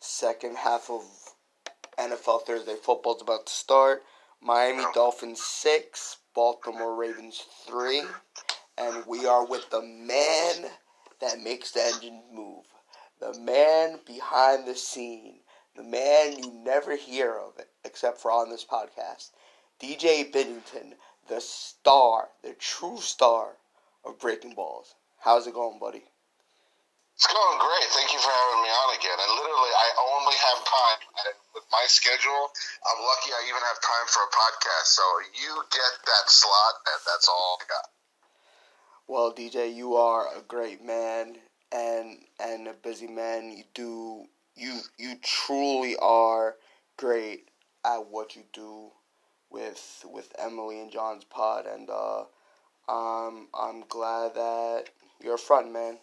[0.00, 1.02] Second half of
[1.98, 4.04] NFL Thursday football is about to start.
[4.40, 8.02] Miami Dolphins 6, Baltimore Ravens 3.
[8.76, 10.70] And we are with the man
[11.20, 12.64] that makes the engine move.
[13.20, 15.40] The man behind the scene.
[15.74, 19.30] The man you never hear of it, except for on this podcast.
[19.80, 20.94] DJ Bingington,
[21.28, 23.56] the star, the true star
[24.04, 24.94] of Breaking Balls.
[25.18, 26.04] How's it going, buddy?
[27.18, 27.90] It's going great.
[27.90, 29.18] Thank you for having me on again.
[29.18, 30.98] And literally, I only have time
[31.52, 32.46] with my schedule.
[32.86, 34.94] I'm lucky I even have time for a podcast.
[34.94, 35.02] So
[35.34, 37.90] you get that slot, and that's all I got.
[39.08, 41.38] Well, DJ, you are a great man
[41.72, 43.50] and and a busy man.
[43.50, 46.54] You do you you truly are
[46.96, 47.48] great
[47.84, 48.92] at what you do
[49.50, 52.26] with with Emily and John's pod, and uh,
[52.88, 54.84] um, I'm glad that
[55.20, 55.98] you're a front man.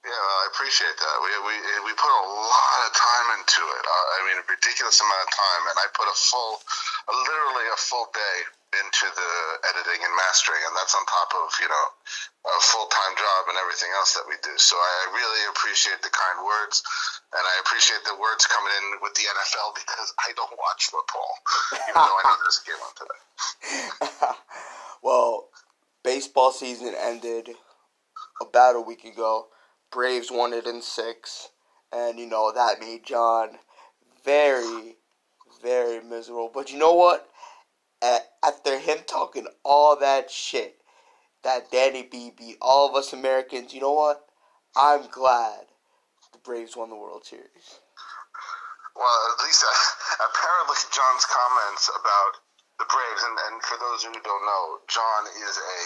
[0.00, 1.16] Yeah, well, I appreciate that.
[1.20, 1.54] We, we
[1.84, 3.84] we put a lot of time into it.
[3.84, 6.56] Uh, I mean, a ridiculous amount of time, and I put a full,
[7.04, 8.36] literally a full day
[8.80, 9.32] into the
[9.68, 11.86] editing and mastering, and that's on top of you know
[12.48, 14.56] a full time job and everything else that we do.
[14.56, 16.80] So I really appreciate the kind words,
[17.36, 21.32] and I appreciate the words coming in with the NFL because I don't watch football,
[21.92, 23.20] even though I know there's a game on today.
[25.04, 25.52] well,
[26.00, 27.52] baseball season ended
[28.40, 29.52] about a week ago.
[29.90, 31.48] Braves won it in six,
[31.92, 33.58] and you know that made John
[34.24, 34.96] very,
[35.62, 36.50] very miserable.
[36.52, 37.28] But you know what?
[38.42, 40.80] After him talking all that shit,
[41.42, 44.26] that Danny B beat all of us Americans, you know what?
[44.76, 45.66] I'm glad
[46.32, 47.80] the Braves won the World Series.
[48.94, 52.32] Well, at least uh, apparently John's comments about
[52.78, 55.80] the Braves, and, and for those who don't know, John is a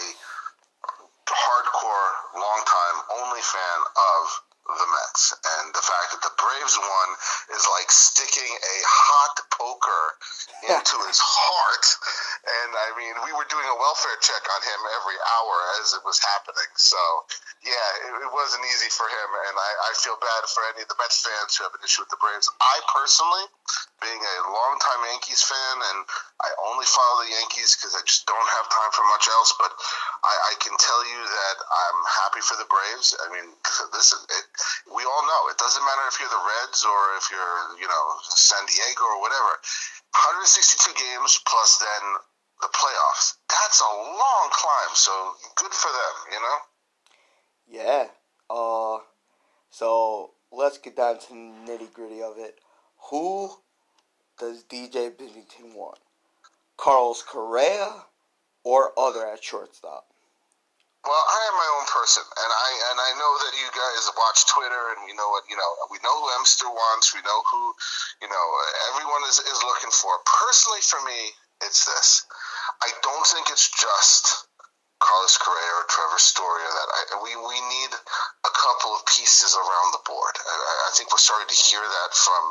[1.33, 5.37] hardcore, long-time, only fan of the Mets.
[5.45, 7.09] And the fact that the Braves won
[7.53, 10.03] is like sticking a hot poker
[10.65, 11.85] into his heart.
[12.45, 16.01] And I mean, we were doing a welfare check on him every hour as it
[16.01, 16.71] was happening.
[16.77, 16.97] So,
[17.61, 19.29] yeah, it, it wasn't easy for him.
[19.49, 22.01] And I, I feel bad for any of the Mets fans who have an issue
[22.01, 22.49] with the Braves.
[22.57, 23.45] I personally,
[24.01, 25.99] being a longtime Yankees fan, and
[26.41, 29.53] I only follow the Yankees because I just don't have time for much else.
[29.57, 29.73] But
[30.25, 33.17] I, I can tell you that I'm happy for the Braves.
[33.17, 33.47] I mean,
[33.93, 34.45] this is it,
[34.89, 38.05] we all know it doesn't matter if you're the Reds or if you're you know
[38.23, 39.59] San Diego or whatever.
[40.15, 42.03] 162 games plus then
[42.61, 43.35] the playoffs.
[43.49, 44.93] That's a long climb.
[44.95, 45.11] So
[45.55, 46.57] good for them, you know.
[47.67, 48.05] Yeah.
[48.49, 49.03] Uh.
[49.69, 52.59] So let's get down to the nitty gritty of it.
[53.09, 53.51] Who
[54.39, 55.99] does DJ Bingington want?
[56.77, 58.05] Carlos Correa
[58.63, 60.07] or other at shortstop?
[61.05, 64.41] Well, I am my own person, and I and I know that you guys watch
[64.49, 65.71] Twitter, and we know what you know.
[65.93, 67.13] We know who Emster wants.
[67.13, 67.61] We know who,
[68.25, 68.45] you know,
[68.89, 70.17] everyone is is looking for.
[70.25, 71.29] Personally, for me,
[71.61, 72.25] it's this.
[72.81, 74.49] I don't think it's just
[74.97, 76.65] Carlos Correa or Trevor Story.
[76.65, 77.93] Or that I, we we need
[78.41, 80.33] a couple of pieces around the board.
[80.41, 82.43] I, I think we're starting to hear that from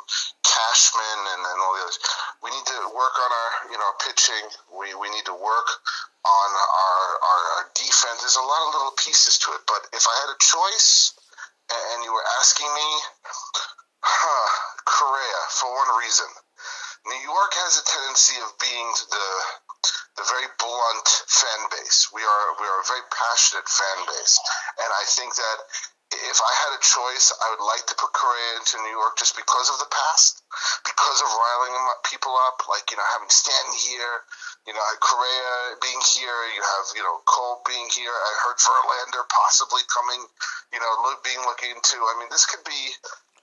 [0.47, 1.99] Cashman and, and all the others.
[2.39, 4.47] We need to work on our you know pitching.
[4.79, 5.67] We we need to work
[6.25, 8.25] on our, our, our defense.
[8.25, 9.63] There's a lot of little pieces to it.
[9.69, 11.13] But if I had a choice,
[11.71, 12.89] and you were asking me,
[14.03, 14.49] huh,
[14.85, 16.29] Correa, for one reason.
[17.05, 19.29] New York has a tendency of being the
[20.17, 22.09] the very blunt fan base.
[22.15, 24.41] We are we are a very passionate fan base,
[24.81, 25.59] and I think that
[26.15, 29.37] if I had a choice, I would like to put Correa into New York just
[29.37, 30.41] because of the past,
[30.87, 31.77] because of riling
[32.09, 34.25] people up, like you know having Stanton here,
[34.67, 38.13] you know, Correa being here, you have, you know, Cole being here.
[38.13, 40.25] I heard Verlander possibly coming,
[40.73, 41.97] you know, being looking to.
[42.01, 42.83] I mean, this could be,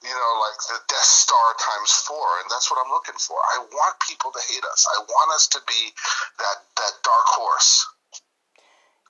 [0.01, 3.37] you know, like the Death Star times four, and that's what I'm looking for.
[3.37, 4.87] I want people to hate us.
[4.97, 5.93] I want us to be
[6.41, 7.85] that that dark horse.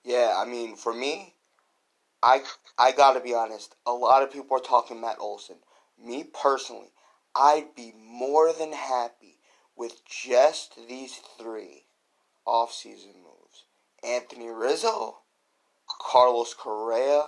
[0.04, 1.36] Yeah, I mean, for me,
[2.22, 2.44] I
[2.78, 3.76] I gotta be honest.
[3.88, 5.64] A lot of people are talking Matt Olson.
[5.96, 6.92] Me personally,
[7.36, 9.40] I'd be more than happy
[9.78, 11.86] with just these three
[12.48, 13.66] offseason moves
[14.04, 15.18] Anthony Rizzo,
[16.02, 17.28] Carlos Correa,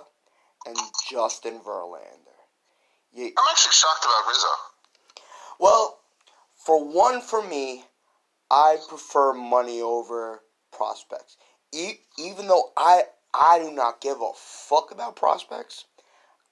[0.66, 0.76] and
[1.08, 2.34] Justin Verlander.
[3.12, 4.46] You, I'm actually shocked about Rizzo.
[5.60, 6.00] Well,
[6.56, 7.84] for one, for me,
[8.50, 10.40] I prefer money over
[10.72, 11.36] prospects.
[11.72, 15.84] E- even though I I do not give a fuck about prospects,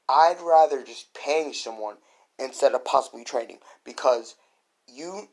[0.08, 1.96] I'd rather just paying someone
[2.38, 4.34] instead of possibly trading because
[4.88, 5.28] you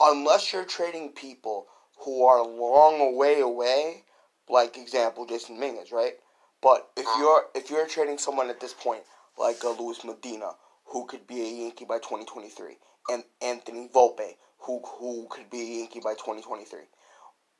[0.00, 1.66] unless you're trading people
[1.98, 4.04] who are long way away,
[4.48, 6.14] like example Jasson Dominguez, right?
[6.62, 7.20] But if uh-huh.
[7.20, 9.02] you're if you're trading someone at this point,
[9.38, 10.52] like a Luis Medina,
[10.86, 12.76] who could be a Yankee by 2023,
[13.10, 16.80] and Anthony Volpe, who who could be a Yankee by 2023,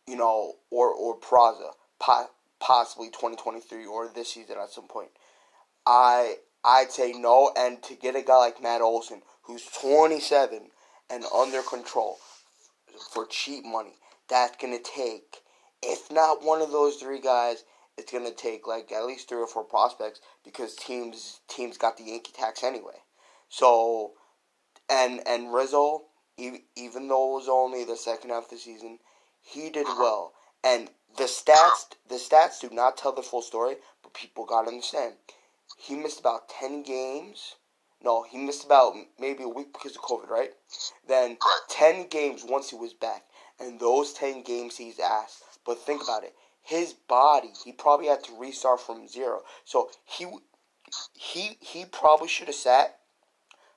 [0.06, 5.10] you know, or or Peraza, po- possibly 2023 or this season at some point.
[5.86, 10.70] I I'd say no, and to get a guy like Matt Olson, who's 27
[11.10, 12.18] and under control
[13.12, 13.96] for cheap money,
[14.28, 15.42] that's gonna take,
[15.82, 17.64] if not one of those three guys,
[17.96, 22.04] it's gonna take like at least three or four prospects because teams teams got the
[22.04, 23.02] Yankee tax anyway.
[23.48, 24.12] So,
[24.90, 26.04] and and Rizzo,
[26.36, 28.98] even though it was only the second half of the season,
[29.40, 30.32] he did well.
[30.62, 35.14] And the stats the stats do not tell the full story, but people gotta understand.
[35.76, 37.56] He missed about ten games.
[38.02, 40.50] No, he missed about maybe a week because of COVID, right?
[41.06, 41.38] Then
[41.68, 43.24] ten games once he was back,
[43.60, 45.42] and those ten games he's asked.
[45.64, 46.34] But think about it
[46.64, 49.42] his body, he probably had to restart from zero.
[49.64, 50.26] So he
[51.12, 53.00] he he probably should have sat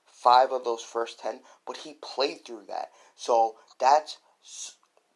[0.06, 2.90] five of those first ten, but he played through that.
[3.14, 4.16] So that's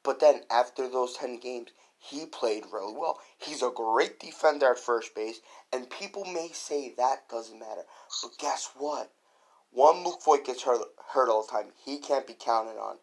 [0.04, 3.20] but then after those ten games, he played really well.
[3.38, 5.40] He's a great defender at first base,
[5.72, 7.84] and people may say that doesn't matter.
[8.22, 9.10] But guess what?
[9.70, 10.82] One Luke Voit gets hurt,
[11.12, 11.72] hurt all the time.
[11.82, 12.98] He can't be counted on.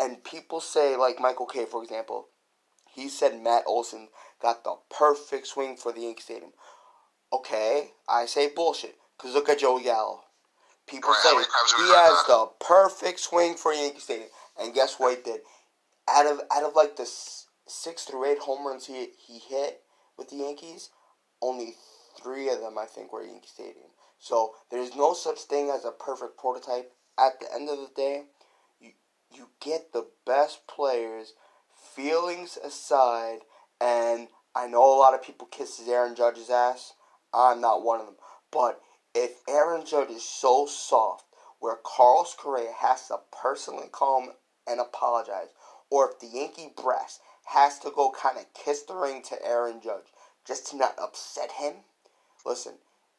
[0.00, 2.28] And people say, like Michael Kay, for example,
[2.94, 4.08] he said Matt Olson
[4.40, 6.52] got the perfect swing for the Yankee Stadium.
[7.32, 8.96] Okay, I say bullshit.
[9.16, 10.24] Because look at Joey Gallo.
[10.86, 14.28] People right, say he has the perfect swing for Yankee Stadium.
[14.60, 15.40] And guess what he did?
[16.08, 17.08] Out of out of like the
[17.68, 19.82] six through eight home runs he, he hit
[20.18, 20.90] with the Yankees,
[21.40, 21.74] only
[22.22, 23.90] three of them, I think, were Yankee Stadium.
[24.18, 26.92] So there's no such thing as a perfect prototype.
[27.18, 28.24] At the end of the day,
[29.36, 31.34] you, get the best players–
[31.94, 33.40] feelings aside,
[33.80, 36.94] and I know a lot of people kisses Aaron Judge's ass.
[37.34, 38.16] I'm not one of them.
[38.50, 38.80] But
[39.14, 41.24] if Aaron Judge is so soft
[41.58, 44.30] where Carlos Correa has to personally call him
[44.66, 45.48] and apologize,
[45.90, 49.80] or if the Yankee brass has to go kind of kiss the ring to Aaron
[49.82, 50.06] Judge
[50.46, 51.84] just to not upset him,
[52.46, 52.74] listen,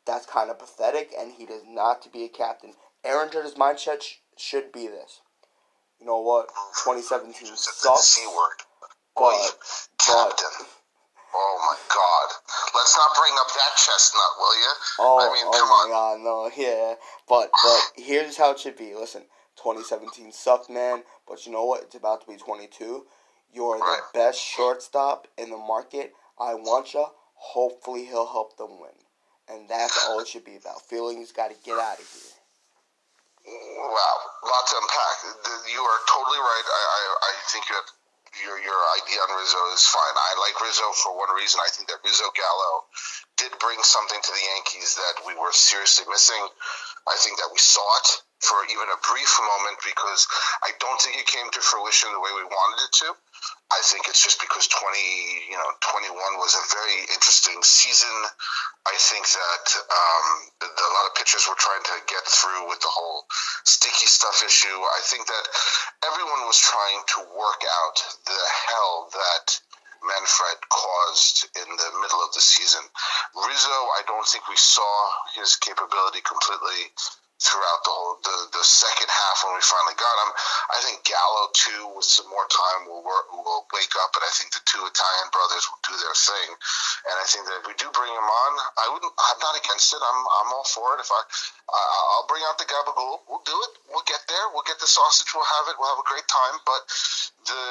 [0.06, 2.74] that's kind of pathetic, and he does not to be a captain.
[3.04, 5.22] Aaron Judge's mindset sh- should be this
[6.04, 6.50] you know what?
[6.84, 8.04] 2017 sucks.
[8.04, 8.60] C word.
[9.16, 9.56] But,
[9.98, 10.68] Captain.
[11.34, 12.28] Oh my God!
[12.76, 14.74] Let's not bring up that chestnut, will you?
[15.00, 16.22] Oh, I mean, oh my on.
[16.22, 16.96] God, no, yeah.
[17.28, 18.94] But but here's how it should be.
[18.94, 19.24] Listen,
[19.56, 21.04] 2017 sucked, man.
[21.28, 21.84] But you know what?
[21.84, 23.06] It's about to be 22.
[23.54, 24.00] You're right.
[24.14, 26.14] the best shortstop in the market.
[26.38, 27.06] I want you.
[27.34, 28.92] Hopefully, he'll help them win,
[29.50, 30.82] and that's all it should be about.
[30.82, 32.43] Feelings got to get out of here.
[33.46, 34.16] Wow,
[34.48, 35.18] lot to unpack.
[35.68, 36.68] You are totally right.
[36.68, 37.86] I, I, I think that
[38.40, 40.16] your your idea on Rizzo is fine.
[40.16, 41.60] I like Rizzo for one reason.
[41.60, 42.74] I think that Rizzo Gallo
[43.38, 46.40] did bring something to the Yankees that we were seriously missing.
[47.08, 48.10] I think that we saw it
[48.40, 50.28] for even a brief moment because
[50.64, 53.08] I don't think it came to fruition the way we wanted it to.
[53.72, 58.14] I think it's just because 20, you know, 21 was a very interesting season.
[58.86, 60.28] I think that um,
[60.62, 63.26] a lot of pitchers were trying to get through with the whole
[63.66, 64.78] sticky stuff issue.
[64.78, 65.46] I think that
[66.06, 67.98] everyone was trying to work out
[68.30, 69.48] the hell that
[70.04, 72.84] Manfred caused in the middle of the season.
[73.34, 74.92] Rizzo, I don't think we saw
[75.40, 76.92] his capability completely
[77.44, 80.32] throughout the whole the, the second half when we finally got him.
[80.72, 84.32] I think Gallo too, with some more time, will work, will wake up, and I
[84.32, 86.50] think the two Italian brothers will do their thing.
[87.12, 89.12] And I think that if we do bring him on, I wouldn't.
[89.12, 90.00] I'm not against it.
[90.00, 91.04] I'm I'm all for it.
[91.04, 91.22] If I
[91.72, 93.28] I'll bring out the gabagool.
[93.28, 93.72] We'll do it.
[93.92, 94.46] We'll get there.
[94.56, 95.28] We'll get the sausage.
[95.36, 95.76] We'll have it.
[95.80, 96.56] We'll have a great time.
[96.64, 96.82] But
[97.48, 97.64] the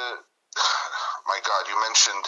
[1.31, 2.25] my God, you mentioned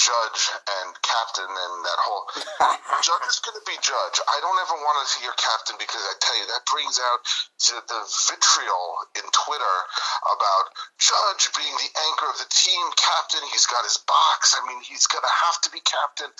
[0.00, 2.24] Judge and Captain and that whole
[3.04, 4.16] Judge is going to be Judge.
[4.24, 7.20] I don't ever want to see your Captain because I tell you that brings out
[7.68, 8.00] the
[8.32, 9.76] vitriol in Twitter
[10.24, 13.44] about Judge being the anchor of the team, Captain.
[13.52, 14.56] He's got his box.
[14.56, 16.32] I mean, he's going to have to be Captain.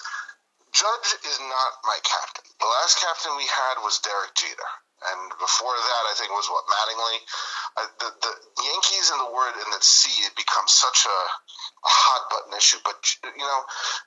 [0.72, 2.48] Judge is not my captain.
[2.64, 6.52] The last captain we had was Derek Jeter and before that, I think it was
[6.52, 7.16] what Mattingly.
[7.80, 11.18] Uh, the, the Yankees and the word in the sea it becomes such a
[11.84, 12.80] hot button issue.
[12.84, 13.60] But you know,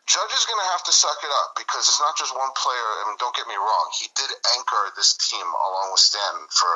[0.06, 2.88] Judge is going to have to suck it up because it's not just one player.
[3.02, 6.72] I mean, don't get me wrong; he did anchor this team along with Stan for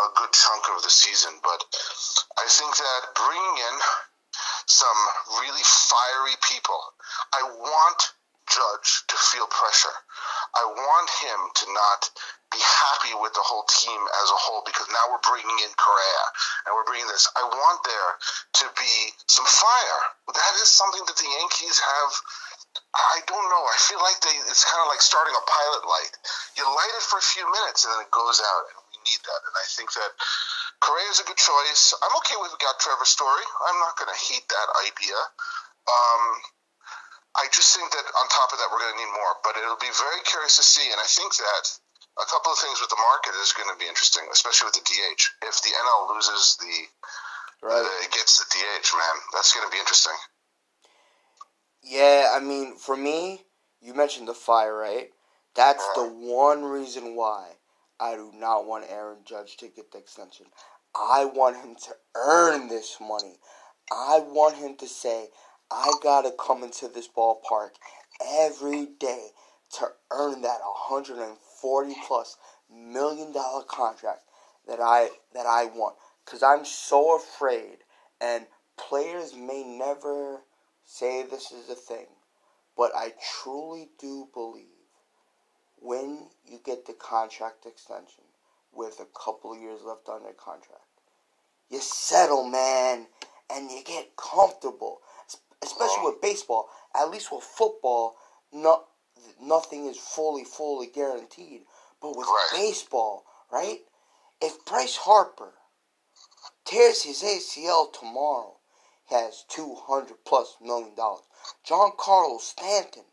[0.00, 1.36] a good chunk of the season.
[1.44, 1.60] But
[2.40, 3.76] I think that bringing in
[4.66, 5.00] some
[5.40, 6.80] really fiery people,
[7.34, 8.00] I want
[8.48, 9.96] Judge to feel pressure.
[10.56, 12.10] I want him to not
[12.50, 16.24] be happy with the whole team as a whole because now we're bringing in Correa
[16.66, 17.30] and we're bringing this.
[17.38, 18.10] I want there
[18.62, 18.94] to be
[19.30, 20.00] some fire.
[20.34, 22.10] That is something that the Yankees have.
[22.90, 23.64] I don't know.
[23.66, 24.34] I feel like they.
[24.50, 26.14] It's kind of like starting a pilot light.
[26.58, 28.64] You light it for a few minutes and then it goes out.
[28.74, 29.40] And we need that.
[29.46, 30.10] And I think that
[30.82, 31.94] Correa is a good choice.
[32.02, 33.46] I'm okay with we got Trevor Story.
[33.70, 35.18] I'm not going to hate that idea.
[35.86, 36.22] Um,
[37.38, 39.38] I just think that on top of that, we're going to need more.
[39.46, 40.90] But it'll be very curious to see.
[40.90, 41.64] And I think that
[42.18, 44.86] a couple of things with the market is going to be interesting, especially with the
[44.86, 45.22] DH.
[45.46, 46.76] If the NL loses the,
[47.66, 47.86] right.
[47.86, 50.18] uh, gets the DH, man, that's going to be interesting.
[51.82, 53.42] Yeah, I mean, for me,
[53.80, 55.08] you mentioned the fire, right?
[55.54, 57.56] That's the one reason why
[57.98, 60.46] I do not want Aaron Judge to get the extension.
[60.94, 63.38] I want him to earn this money.
[63.92, 65.28] I want him to say,
[65.70, 67.70] I gotta come into this ballpark
[68.24, 69.28] every day
[69.78, 70.60] to earn that
[71.62, 72.36] 140 plus
[72.72, 74.22] million dollar contract
[74.66, 75.96] that I that I want.
[76.26, 77.78] Cause I'm so afraid,
[78.20, 80.42] and players may never
[80.84, 82.06] say this is a thing,
[82.76, 84.66] but I truly do believe
[85.80, 88.24] when you get the contract extension
[88.72, 90.84] with a couple of years left on your contract,
[91.68, 93.06] you settle, man,
[93.52, 95.00] and you get comfortable.
[95.62, 96.10] Especially oh.
[96.12, 96.68] with baseball.
[96.94, 98.16] At least with football,
[98.52, 98.84] not
[99.40, 101.62] nothing is fully, fully guaranteed.
[102.00, 102.48] But with right.
[102.54, 103.80] baseball, right?
[104.40, 105.54] If Bryce Harper
[106.64, 108.56] tears his ACL tomorrow,
[109.10, 111.24] has 200 plus million dollars.
[111.66, 113.04] Giancarlo Stanton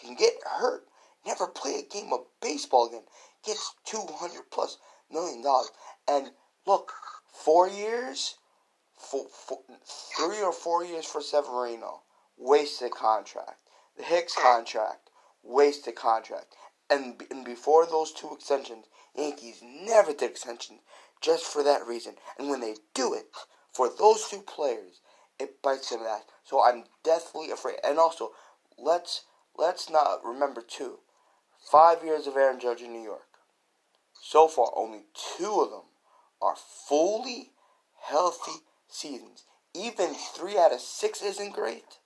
[0.00, 0.86] can get hurt,
[1.26, 3.02] never play a game of baseball again,
[3.44, 4.78] gets 200 plus
[5.10, 5.70] million dollars.
[6.08, 6.30] And
[6.66, 6.92] look,
[7.32, 8.36] four years,
[8.96, 9.60] four, four,
[10.16, 12.02] three or four years for Severino,
[12.36, 13.58] wasted contract.
[13.96, 14.42] The Hicks hmm.
[14.42, 15.09] contract,
[15.42, 16.54] wasted contract.
[16.88, 20.80] And, and before those two extensions, Yankees never did extensions
[21.20, 22.14] just for that reason.
[22.38, 23.26] And when they do it,
[23.72, 25.00] for those two players,
[25.38, 26.24] it bites them that.
[26.44, 27.76] So I'm deathly afraid.
[27.84, 28.30] And also,
[28.78, 29.24] let's
[29.56, 30.98] let's not remember too,
[31.70, 33.28] five years of Aaron Judge in New York.
[34.22, 35.04] So far, only
[35.38, 35.84] two of them
[36.42, 37.52] are fully
[38.02, 39.44] healthy seasons.
[39.74, 41.98] Even three out of six isn't great,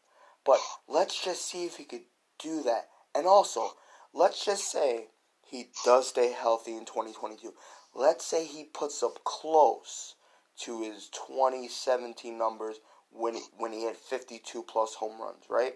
[0.45, 2.03] but let's just see if he could
[2.39, 2.89] do that.
[3.15, 3.71] And also,
[4.13, 5.07] let's just say
[5.47, 7.53] he does stay healthy in 2022.
[7.95, 10.17] Let's say he puts up close
[10.61, 12.81] to his 2017 numbers
[13.11, 15.75] when he, when he had 52 plus home runs, right?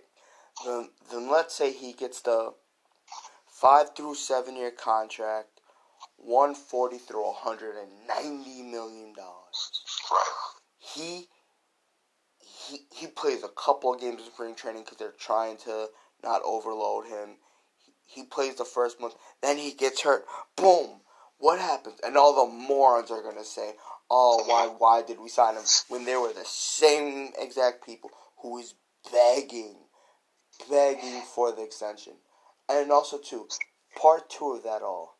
[0.64, 2.52] Then then let's say he gets the
[3.46, 5.60] five through seven year contract,
[6.16, 9.70] 140 through 190 million dollars.
[10.78, 11.28] He
[12.40, 15.88] he he plays a couple of games of spring training because they're trying to
[16.22, 17.36] not overload him.
[17.84, 20.24] He, he plays the first month, then he gets hurt.
[20.56, 21.00] Boom.
[21.38, 22.00] What happens?
[22.04, 23.74] And all the morons are gonna say,
[24.10, 25.62] oh, why, why did we sign him?
[25.88, 28.10] When they were the same exact people
[28.42, 28.74] who was
[29.12, 29.76] begging,
[30.68, 32.14] begging for the extension.
[32.68, 33.46] And also, too,
[33.96, 35.16] part two of that all.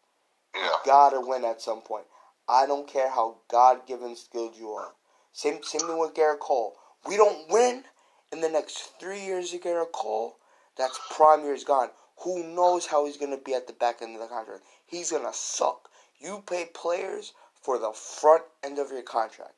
[0.55, 2.05] You gotta win at some point.
[2.49, 4.93] I don't care how God given skilled you are.
[5.33, 6.75] Same, same thing with Gerrit Cole.
[7.07, 7.85] We don't win
[8.33, 10.37] in the next three years of Gerrit Cole.
[10.79, 11.91] That's prime years gone.
[12.23, 14.63] Who knows how he's gonna be at the back end of the contract?
[14.87, 15.91] He's gonna suck.
[16.19, 19.55] You pay players for the front end of your contract.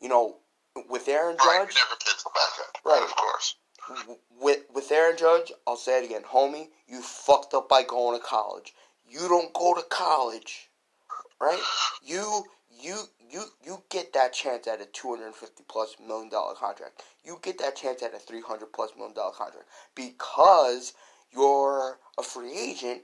[0.00, 0.36] You know,
[0.88, 3.02] with Aaron Judge, right, never paid the back end, right?
[3.02, 3.56] Of course.
[4.40, 6.68] With with Aaron Judge, I'll say it again, homie.
[6.86, 8.74] You fucked up by going to college.
[9.06, 10.67] You don't go to college,
[11.40, 11.60] right?
[12.04, 12.44] You
[12.80, 16.54] you you you get that chance at a two hundred and fifty plus million dollar
[16.54, 17.02] contract.
[17.24, 20.92] You get that chance at a three hundred plus million dollar contract because
[21.32, 23.02] you're a free agent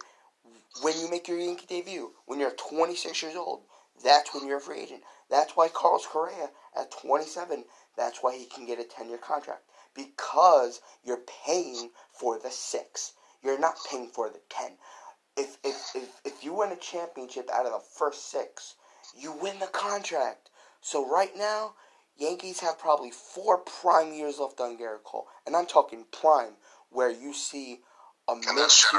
[0.83, 3.63] when you make your Yankee debut when you're twenty six years old.
[4.03, 5.03] That's when you're a free agent.
[5.31, 7.65] That's why Carlos Correa at 27,
[7.97, 9.63] that's why he can get a 10 year contract.
[9.95, 13.13] Because you're paying for the six.
[13.43, 14.73] You're not paying for the 10.
[15.37, 18.77] If, if, if, if you win a championship out of the first six,
[19.19, 20.51] you win the contract.
[20.81, 21.75] So right now,
[22.17, 25.27] Yankees have probably four prime years left on Gerrit Cole.
[25.47, 26.53] And I'm talking prime,
[26.91, 27.81] where you see
[28.29, 28.99] a mid two,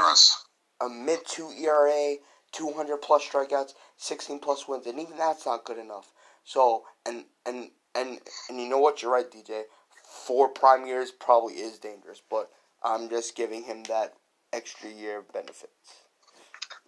[0.80, 2.16] a mid two ERA,
[2.52, 6.12] 200 plus strikeouts, 16 plus wins, and even that's not good enough.
[6.44, 9.02] So, and and and and you know what?
[9.02, 9.62] You're right, DJ.
[10.04, 12.50] Four prime years probably is dangerous, but
[12.82, 14.14] I'm just giving him that
[14.52, 16.05] extra year benefits.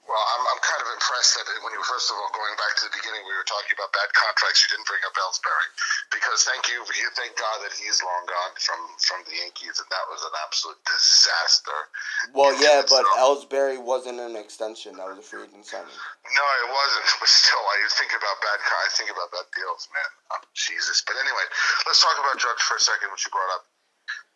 [0.09, 2.89] Well, I'm, I'm kind of impressed that when you first of all going back to
[2.89, 4.65] the beginning, we were talking about bad contracts.
[4.65, 5.69] You didn't bring up Ellsbury
[6.09, 6.81] because thank you,
[7.13, 10.81] thank God that he's long gone from from the Yankees, and that was an absolute
[10.89, 11.77] disaster.
[12.33, 15.93] Well, yeah, but so, Ellsbury wasn't an extension; that was a free agent signing.
[15.93, 17.05] No, it wasn't.
[17.21, 18.65] But still, I think about bad.
[18.65, 20.11] I think about bad deals, man.
[20.33, 21.05] Oh, Jesus.
[21.05, 21.45] But anyway,
[21.85, 23.69] let's talk about Judge for a second, which you brought up.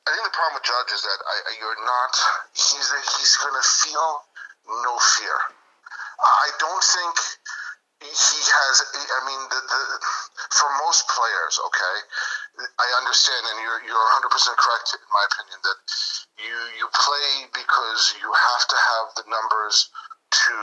[0.05, 2.13] I think the problem with Judge is that I, you're not.
[2.53, 4.21] He's he's going to feel
[4.69, 5.62] no fear
[6.23, 7.15] I don't think
[8.03, 8.75] he has.
[8.95, 9.81] I mean, the, the
[10.55, 11.97] for most players, okay,
[12.79, 15.79] I understand, and you're you're 100 percent correct in my opinion that
[16.43, 19.91] you you play because you have to have the numbers
[20.33, 20.57] to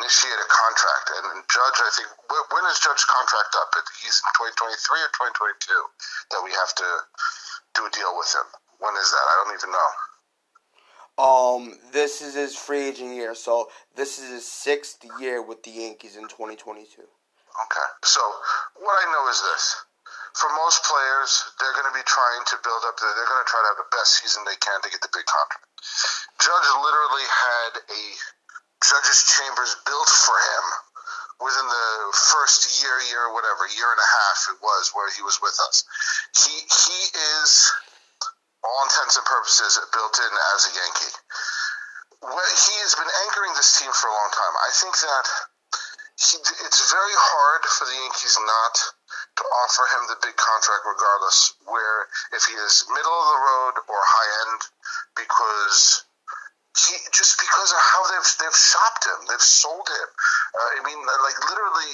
[0.00, 1.06] initiate a contract.
[1.20, 2.08] And Judge, I think,
[2.48, 3.76] when is Judge's contract up?
[4.00, 4.72] He's in 2023
[5.04, 6.88] or 2022 that we have to
[7.76, 8.48] do a deal with him.
[8.80, 9.20] When is that?
[9.20, 9.90] I don't even know.
[11.20, 15.70] Um, this is his free agent year, so this is his sixth year with the
[15.70, 16.80] Yankees in 2022.
[16.96, 18.24] Okay, so
[18.80, 19.84] what I know is this:
[20.32, 22.96] for most players, they're going to be trying to build up.
[22.96, 25.28] they're going to try to have the best season they can to get the big
[25.28, 25.68] contract.
[26.40, 28.02] Judge literally had a
[28.80, 30.64] judges' chambers built for him
[31.44, 35.36] within the first year, year, whatever, year and a half it was where he was
[35.44, 35.84] with us.
[36.32, 36.98] He he
[37.44, 37.68] is
[38.64, 41.14] all intents and purposes built in as a Yankee.
[42.20, 44.54] He has been anchoring this team for a long time.
[44.60, 45.26] I think that
[46.20, 46.36] he,
[46.68, 48.74] it's very hard for the Yankees not
[49.40, 53.74] to offer him the big contract, regardless where if he is middle of the road
[53.88, 54.60] or high end,
[55.16, 56.04] because
[56.76, 60.08] he just because of how they've they've shopped him, they've sold him.
[60.52, 61.92] Uh, I mean, like literally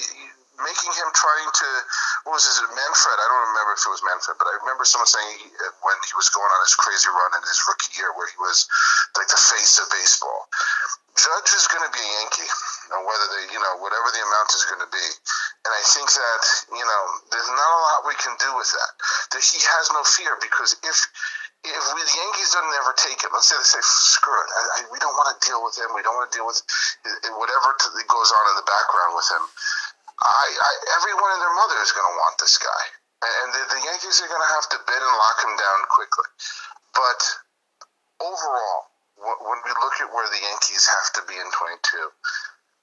[0.61, 1.69] making him trying to
[2.25, 3.17] what was his Manfred?
[3.17, 5.97] I don't remember if it was Manfred, but I remember someone saying he, uh, when
[6.03, 8.67] he was going on his crazy run in his rookie year, where he was
[9.15, 10.49] like the face of baseball.
[11.17, 12.45] Judge is going to be a Yankee,
[12.93, 15.07] know, whether they, you know, whatever the amount is going to be.
[15.65, 16.41] And I think that
[16.77, 17.01] you know,
[17.33, 18.91] there's not a lot we can do with that.
[19.33, 20.97] That he has no fear because if
[21.65, 24.61] if we, the Yankees don't ever take him, let's say they say, screw it, I,
[24.61, 25.89] I, we don't want to deal with him.
[25.91, 26.61] We don't want to deal with
[27.03, 27.75] eh, whatever
[28.07, 29.43] goes on in the background with him.
[30.17, 32.83] I, I, everyone and their mother is going to want this guy,
[33.21, 36.25] and the, the Yankees are going to have to bid and lock him down quickly.
[36.97, 37.21] But
[38.25, 38.89] overall,
[39.21, 42.09] when we look at where the Yankees have to be in 22,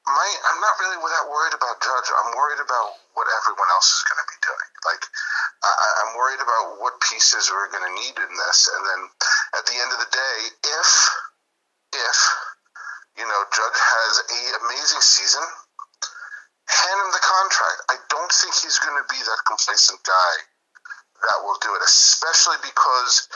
[0.06, 2.08] my I'm not really that worried about Judge.
[2.12, 4.70] I'm worried about what everyone else is going to be doing.
[4.84, 5.02] Like
[5.64, 5.72] I,
[6.04, 9.00] I'm worried about what pieces we're going to need in this, and then
[9.58, 10.38] at the end of the day,
[10.70, 10.90] if
[11.98, 12.18] if
[13.16, 15.42] you know Judge has a amazing season
[16.68, 17.78] hand him the contract.
[17.88, 20.34] I don't think he's going to be that complacent guy
[21.22, 23.28] that will do it, especially because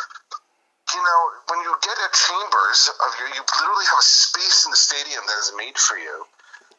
[0.95, 1.21] you know
[1.53, 5.23] when you get at chambers of your, you literally have a space in the stadium
[5.25, 6.27] that is made for you.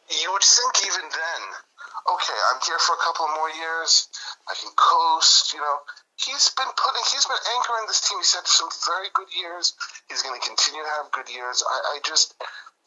[0.10, 1.42] You would think even then,
[2.10, 4.10] okay, I'm here for a couple more years.
[4.50, 5.54] I can coast.
[5.54, 5.78] You know,
[6.18, 8.18] he's been putting, he's been anchoring this team.
[8.18, 9.78] He's had some very good years.
[10.10, 11.62] He's going to continue to have good years.
[11.62, 12.34] I, I just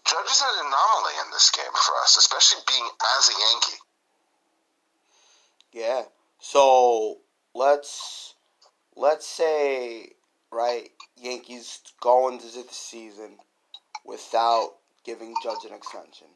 [0.02, 3.78] Judge is an anomaly in this game for us, especially being as a Yankee.
[5.72, 6.02] Yeah.
[6.38, 7.18] So
[7.54, 8.34] let's
[8.94, 10.10] let's say
[10.52, 13.38] right Yankees go into the season
[14.04, 14.72] without
[15.04, 16.28] giving Judge an extension.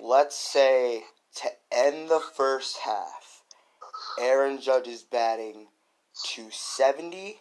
[0.00, 1.04] Let's say
[1.36, 3.42] to end the first half,
[4.18, 5.68] Aaron Judge is batting
[6.24, 7.40] 270,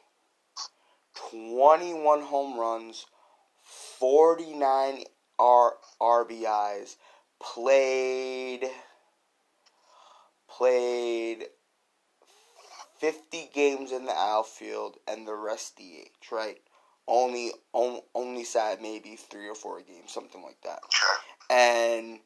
[1.31, 3.05] 21 home runs,
[3.63, 5.03] 49
[5.37, 6.95] R- RBIs,
[7.41, 8.69] played
[10.59, 11.45] played
[12.99, 16.57] 50 games in the outfield and the rest DH, right?
[17.07, 20.81] Only on, only sat maybe 3 or 4 games, something like that.
[21.49, 22.19] And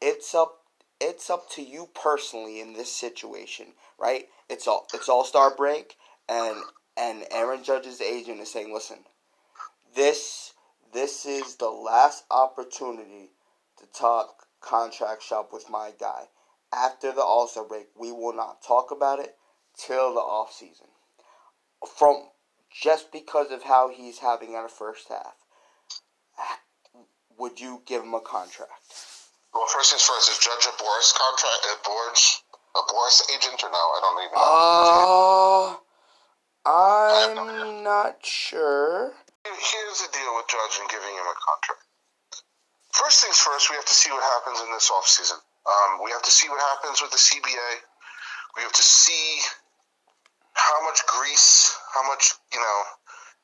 [0.00, 0.54] it's up
[1.00, 3.66] it's up to you personally in this situation,
[4.00, 4.24] right?
[4.48, 5.96] It's all it's all-star break
[6.28, 6.56] and
[6.96, 9.04] and Aaron Judge's agent is saying, "Listen,
[9.94, 10.54] this
[10.92, 13.30] this is the last opportunity
[13.78, 16.28] to talk contract shop with my guy.
[16.72, 19.36] After the All Star break, we will not talk about it
[19.76, 20.86] till the off season.
[21.96, 22.28] From
[22.70, 25.34] just because of how he's having in the first half,
[27.38, 28.82] would you give him a contract?
[29.54, 31.66] Well, first things first, is Judge a Boras contract?
[31.72, 32.40] A Boras,
[32.76, 33.76] a Boras agent or no?
[33.76, 35.80] I don't even know.
[36.66, 39.14] Uh, I'm not sure
[39.56, 41.84] here's the deal with Judge and giving him a contract.
[42.92, 45.40] First things first, we have to see what happens in this offseason.
[45.68, 47.70] Um, we have to see what happens with the CBA.
[48.56, 49.44] We have to see
[50.56, 52.78] how much grease, how much, you know,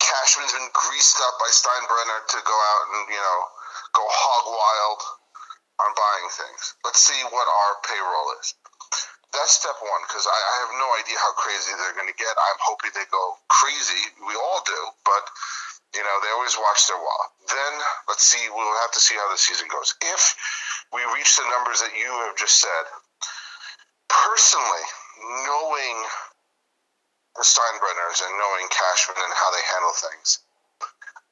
[0.00, 3.38] Cashman's been greased up by Steinbrenner to go out and, you know,
[3.92, 5.00] go hog wild
[5.84, 6.74] on buying things.
[6.84, 8.56] Let's see what our payroll is.
[9.34, 12.30] That's step one because I, I have no idea how crazy they're going to get.
[12.30, 13.98] I'm hoping they go crazy.
[14.22, 15.26] We all do, but
[15.94, 17.30] you know, they always watch their wallet.
[17.50, 17.74] Then
[18.06, 18.42] let's see.
[18.50, 19.94] We'll have to see how the season goes.
[20.02, 20.22] If
[20.94, 22.84] we reach the numbers that you have just said,
[24.08, 24.86] personally,
[25.42, 25.96] knowing
[27.34, 30.38] the Steinbrenners and knowing Cashman and how they handle things,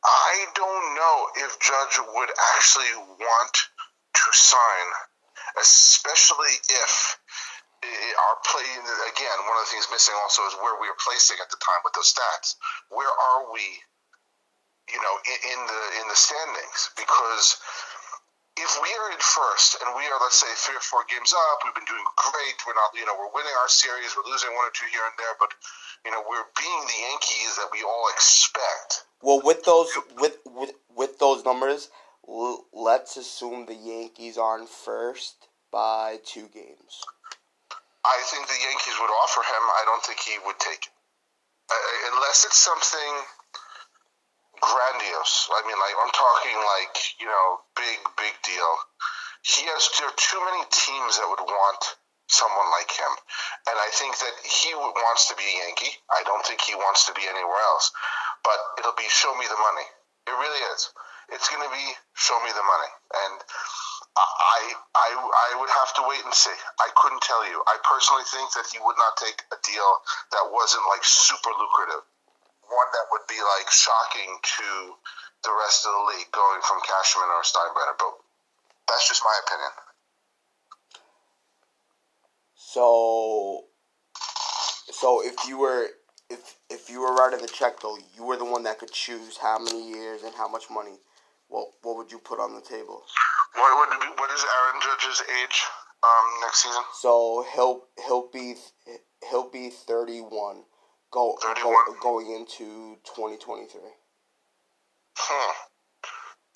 [0.03, 2.90] I don't know if Judge would actually
[3.22, 4.88] want to sign
[5.61, 7.18] especially if
[7.83, 8.64] our play
[9.11, 9.37] again.
[9.44, 11.92] One of the things missing also is where we are placing at the time with
[11.92, 12.55] those stats.
[12.88, 13.64] Where are we?
[14.90, 17.57] You know, in, in the in the standings because
[18.61, 21.65] if we are in first and we are, let's say, three or four games up,
[21.65, 22.57] we've been doing great.
[22.69, 24.12] We're not, you know, we're winning our series.
[24.12, 25.57] We're losing one or two here and there, but
[26.05, 29.09] you know, we're being the Yankees that we all expect.
[29.23, 29.88] Well, with those
[30.19, 31.88] with with, with those numbers,
[32.73, 37.01] let's assume the Yankees are in first by two games.
[38.05, 39.62] I think the Yankees would offer him.
[39.81, 40.95] I don't think he would take it,
[41.71, 43.12] uh, unless it's something
[44.62, 45.51] grandiose.
[45.51, 48.70] I mean, like I'm talking like you know, big big deal.
[49.42, 51.83] He has there are too many teams that would want
[52.31, 53.12] someone like him,
[53.68, 55.92] and I think that he wants to be a Yankee.
[56.09, 57.90] I don't think he wants to be anywhere else.
[58.46, 59.87] But it'll be show me the money.
[60.31, 60.88] It really is.
[61.35, 62.90] It's going to be show me the money,
[63.27, 63.35] and
[64.16, 64.61] I
[64.94, 66.55] I I would have to wait and see.
[66.79, 67.59] I couldn't tell you.
[67.66, 69.90] I personally think that he would not take a deal
[70.38, 72.07] that wasn't like super lucrative
[72.72, 74.68] one that would be like shocking to
[75.44, 78.14] the rest of the league going from Cashman or Steinbrenner, but
[78.88, 79.72] that's just my opinion.
[82.54, 83.64] So,
[84.90, 85.88] so if you were
[86.30, 89.37] if if you were writing the check though, you were the one that could choose
[89.37, 90.96] how many years and how much money.
[91.48, 93.02] What what would you put on the table?
[93.54, 95.62] What would what is Aaron Judge's age
[96.02, 96.82] um, next season?
[96.94, 98.54] So he'll he'll be
[99.28, 100.64] he'll be thirty one
[101.12, 103.68] go, go going into 2023?
[105.16, 105.53] Hmm.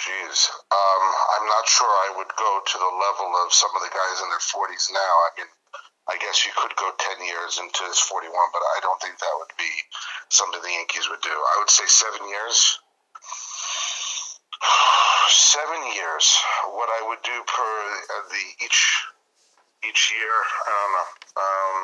[0.00, 0.50] Jeez.
[0.52, 1.04] Um,
[1.38, 4.28] I'm not sure I would go to the level of some of the guys in
[4.28, 5.14] their 40s now.
[5.24, 5.50] I mean,
[6.08, 9.36] I guess you could go 10 years into his 41, but I don't think that
[9.40, 9.72] would be
[10.28, 11.32] something the Yankees would do.
[11.32, 12.78] I would say seven years.
[15.32, 16.26] seven years.
[16.76, 18.80] What I would do per uh, the each
[19.84, 20.34] each year,
[20.66, 21.08] I don't know.
[21.40, 21.78] Um,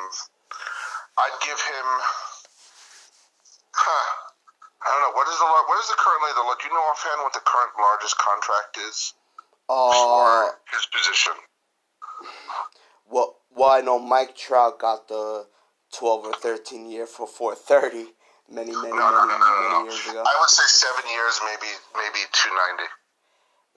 [1.17, 1.87] I'd give him.
[3.73, 5.15] I don't know.
[5.15, 7.73] What is the what is the currently the do you know offhand what the current
[7.79, 9.13] largest contract is
[9.69, 11.33] uh, for his position?
[13.09, 15.47] Well, well, I know Mike Trout got the
[15.91, 18.13] twelve or thirteen year for four thirty
[18.49, 20.23] many, many, no, many, no, no, many years ago.
[20.25, 22.89] I would say seven years, maybe, maybe two ninety.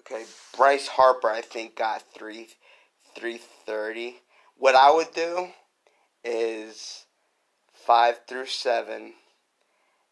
[0.00, 0.24] Okay,
[0.56, 2.48] Bryce Harper, I think got three,
[3.14, 4.16] three thirty.
[4.56, 5.48] What I would do
[6.24, 7.06] is
[7.72, 9.14] five through seven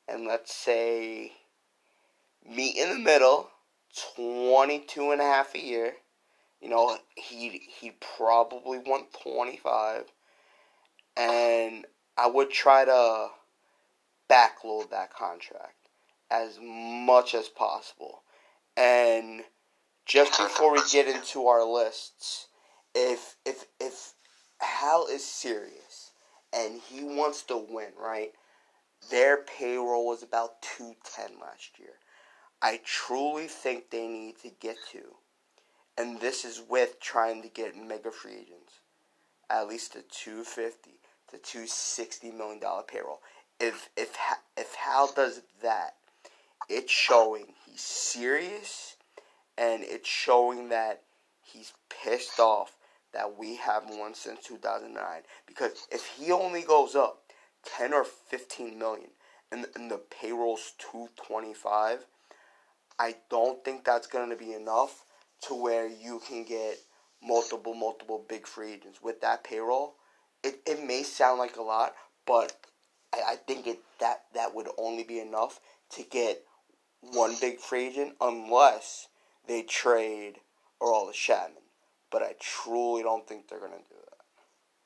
[0.09, 1.33] and let's say
[2.47, 3.51] meet in the middle,
[4.17, 5.95] 22 and a half a year.
[6.61, 10.05] You know, he he probably want 25
[11.17, 11.87] and
[12.17, 13.29] I would try to
[14.31, 15.89] backload that contract
[16.31, 18.23] as much as possible.
[18.77, 19.43] And
[20.07, 22.49] just before we get into our lists,
[22.95, 24.15] if if if
[24.59, 26.13] Hal is serious
[26.53, 28.33] and he wants to win, right?
[29.11, 31.95] Their payroll was about 210 last year.
[32.63, 35.17] I truly think they need to get to,
[35.99, 38.81] and this is with trying to get mega free agents,
[39.51, 40.93] at least a 250
[41.31, 43.21] to 260 million dollar payroll.
[43.61, 44.17] If if
[44.57, 45.97] if Hal does that,
[46.69, 48.97] it's showing he's serious,
[49.59, 51.03] and it's showing that
[51.43, 52.77] he's pissed off
[53.13, 55.23] that we haven't won since 2009.
[55.47, 57.24] Because if he only goes up
[57.67, 59.11] 10 or 15 million
[59.51, 62.07] and, and the payroll's 225
[62.99, 65.05] i don't think that's going to be enough
[65.43, 66.79] to where you can get
[67.23, 69.95] multiple multiple big free agents with that payroll
[70.43, 71.95] it, it may sound like a lot
[72.27, 72.57] but
[73.13, 76.43] I, I think it that that would only be enough to get
[77.01, 79.09] one big free agent unless
[79.47, 80.37] they trade
[80.81, 81.63] or Aroldis Chapman.
[82.11, 84.04] But I truly don't think they're going to do that.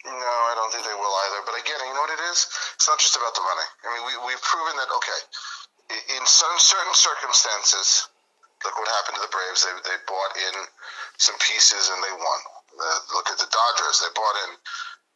[0.06, 1.42] No, I don't think they will either.
[1.42, 2.46] But again, you know what it is?
[2.78, 3.66] It's not just about the money.
[3.82, 5.20] I mean, we, we've proven that, okay,
[6.14, 8.06] in some certain circumstances,
[8.62, 9.66] look what happened to the Braves.
[9.66, 10.54] They, they bought in
[11.18, 12.40] some pieces and they won.
[12.78, 13.98] Uh, look at the Dodgers.
[13.98, 14.50] They bought in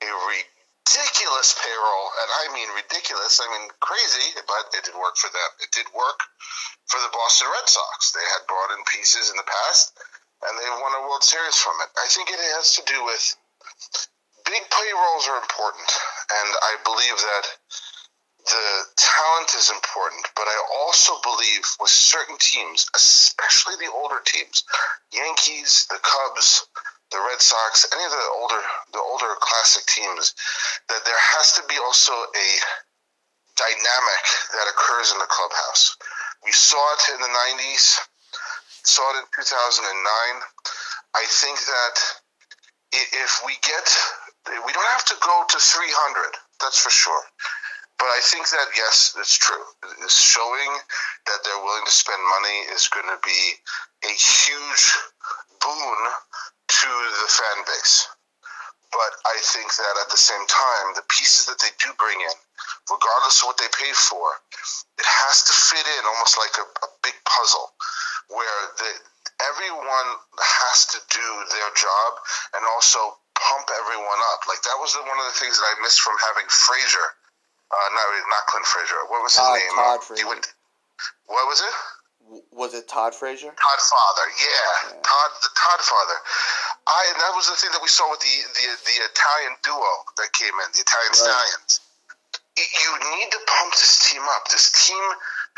[0.02, 3.38] a ridiculous payroll, and I mean ridiculous.
[3.38, 5.50] I mean crazy, but it did work for them.
[5.62, 6.18] It did work
[6.90, 8.10] for the Boston Red Sox.
[8.10, 9.94] They had brought in pieces in the past,
[10.42, 11.90] and they won a World Series from it.
[11.94, 13.22] I think it has to do with
[14.44, 15.90] big payrolls are important,
[16.30, 17.46] and I believe that
[18.46, 24.64] the talent is important, but I also believe with certain teams, especially the older teams,
[25.12, 26.66] Yankees, the Cubs,
[27.12, 30.34] the Red Sox, any of the older the older classic teams,
[30.88, 32.48] that there has to be also a
[33.54, 34.24] dynamic
[34.56, 35.96] that occurs in the clubhouse.
[36.44, 38.00] We saw it in the 90s,
[38.82, 39.86] saw it in 2009.
[41.14, 41.96] I think that
[42.92, 43.86] if we get,
[44.48, 46.34] we don't have to go to 300.
[46.60, 47.22] That's for sure.
[47.98, 49.62] But I think that yes, it's true.
[50.02, 50.70] It's showing
[51.26, 53.40] that they're willing to spend money is going to be
[54.02, 54.84] a huge
[55.62, 55.98] boon
[56.66, 58.08] to the fan base.
[58.90, 62.36] But I think that at the same time, the pieces that they do bring in,
[62.90, 64.36] regardless of what they pay for,
[64.98, 67.72] it has to fit in almost like a, a big puzzle
[68.28, 68.90] where the,
[69.46, 70.08] everyone
[70.42, 72.10] has to do their job
[72.58, 73.16] and also
[73.52, 74.48] pump everyone up.
[74.48, 77.12] Like that was the, one of the things that I missed from having Frazier
[77.72, 79.00] uh, not not Clint Frazier.
[79.08, 79.74] What was his Todd, name?
[79.76, 80.28] Todd uh, Frazier.
[80.28, 80.44] Went,
[81.26, 81.74] what was it?
[82.52, 83.52] Was it Todd Frazier?
[83.52, 84.26] Todd Father.
[84.40, 85.04] Yeah, yeah.
[85.04, 86.18] Todd the Todd Father.
[86.86, 89.92] I and that was the thing that we saw with the the, the Italian duo
[90.20, 91.24] that came in, the Italian right.
[91.24, 91.80] Stallions.
[92.52, 94.44] You need to pump this team up.
[94.52, 95.00] This team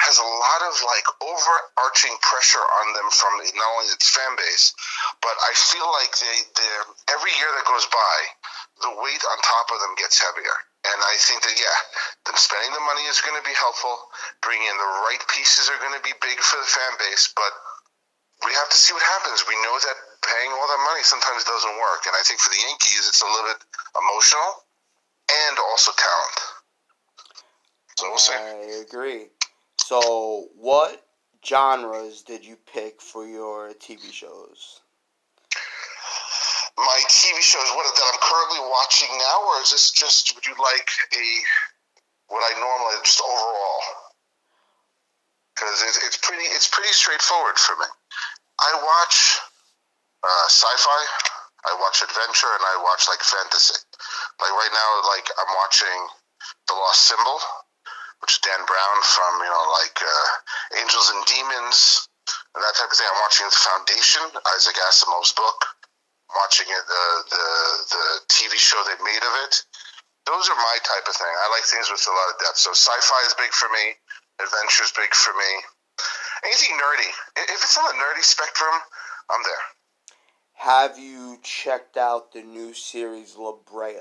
[0.03, 4.75] has a lot of like overarching pressure on them from not only its fan base,
[5.23, 6.69] but I feel like they they
[7.15, 8.17] every year that goes by,
[8.83, 10.57] the weight on top of them gets heavier.
[10.85, 11.79] And I think that yeah,
[12.29, 14.13] them spending the money is going to be helpful.
[14.45, 17.53] Bringing in the right pieces are going to be big for the fan base, but
[18.45, 19.47] we have to see what happens.
[19.49, 22.61] We know that paying all that money sometimes doesn't work, and I think for the
[22.69, 23.63] Yankees, it's a little bit
[23.97, 24.69] emotional
[25.31, 26.39] and also talent.
[27.97, 28.35] So we'll see.
[28.35, 29.31] I agree.
[29.85, 31.05] So, what
[31.45, 34.81] genres did you pick for your TV shows?
[36.73, 40.33] My TV shows, what that I'm currently watching now, or is this just?
[40.35, 41.27] Would you like a
[42.33, 43.85] what I normally just overall?
[45.53, 47.85] Because it's, it's pretty it's pretty straightforward for me.
[48.65, 49.37] I watch
[50.25, 51.01] uh, sci-fi,
[51.69, 53.77] I watch adventure, and I watch like fantasy.
[54.41, 56.09] Like right now, like I'm watching
[56.73, 57.37] The Lost Symbol,
[58.25, 62.09] which is Dan Brown from you know like uh, Angels and Demons
[62.57, 63.05] and that type of thing.
[63.05, 64.25] I'm watching The Foundation,
[64.57, 65.61] Isaac Asimov's book.
[66.33, 67.47] I'm watching it, uh, the
[67.93, 69.61] the TV show they made of it.
[70.25, 71.29] Those are my type of thing.
[71.29, 72.65] I like things with a lot of depth.
[72.65, 73.93] So sci-fi is big for me.
[74.41, 75.53] Adventure is big for me.
[76.49, 77.13] Anything nerdy.
[77.45, 78.73] If it's on the nerdy spectrum,
[79.29, 79.65] I'm there.
[80.65, 84.01] Have you checked out the new series La Brea?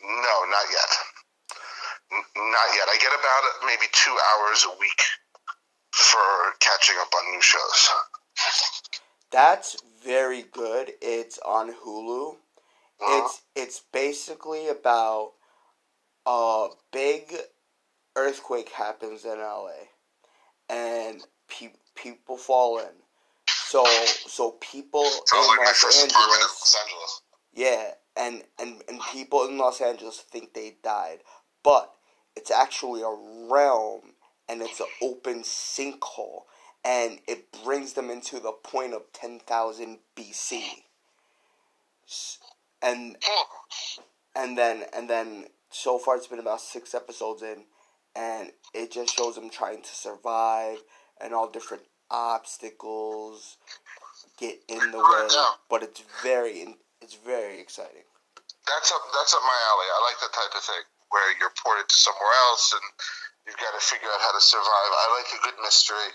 [0.00, 1.19] No, not yet.
[2.12, 2.88] Not yet.
[2.88, 5.00] I get about maybe two hours a week
[5.92, 6.18] for
[6.60, 7.88] catching up on new shows.
[9.30, 10.92] That's very good.
[11.00, 12.32] It's on Hulu.
[12.32, 13.24] Uh-huh.
[13.24, 15.32] It's it's basically about
[16.26, 17.32] a big
[18.16, 19.70] earthquake happens in LA,
[20.68, 22.90] and pe- people fall in.
[23.48, 23.84] So
[24.26, 27.22] so people Sounds in like Los apartment in Angeles, Los Angeles.
[27.54, 31.20] yeah, and and and people in Los Angeles think they died,
[31.62, 31.92] but
[32.36, 33.16] it's actually a
[33.50, 34.14] realm,
[34.48, 36.42] and it's an open sinkhole,
[36.84, 40.62] and it brings them into the point of ten thousand BC.
[42.82, 43.16] And
[44.34, 47.64] and then and then so far it's been about six episodes in
[48.16, 50.78] and it just shows them trying to survive
[51.20, 53.56] and all different obstacles
[54.38, 55.28] get in the way
[55.68, 58.02] but it's very it's very exciting
[58.66, 59.02] That's up.
[59.14, 59.86] That's up my alley.
[59.94, 62.84] I like that type of thing where you're ported to somewhere else and
[63.46, 64.90] you've got to figure out how to survive.
[64.94, 66.10] I like a good mystery.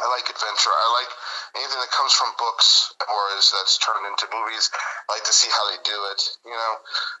[0.00, 0.72] I like adventure.
[0.72, 1.12] I like
[1.60, 4.72] anything that comes from books or is that's turned into movies.
[5.06, 6.20] I like to see how they do it.
[6.48, 6.72] You know,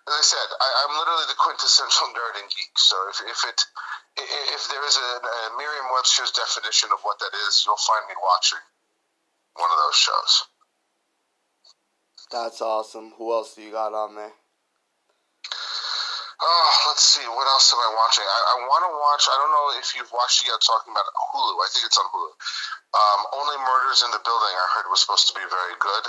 [0.08, 2.72] as I said, I, I'm literally the quintessential nerd and geek.
[2.80, 3.58] So if, if it
[4.16, 8.64] if there is a, a Merriam-Webster's definition of what that is, you'll find me watching
[9.56, 10.32] one of those shows.
[12.32, 14.32] that's awesome who else do you got on there
[16.42, 17.22] Oh, let's see.
[17.22, 18.26] What else am I watching?
[18.26, 19.30] I, I want to watch.
[19.30, 20.58] I don't know if you've watched yet.
[20.58, 21.54] Talking about Hulu.
[21.54, 22.32] I think it's on Hulu.
[22.98, 24.50] Um, Only Murders in the Building.
[24.50, 26.04] I heard was supposed to be very good.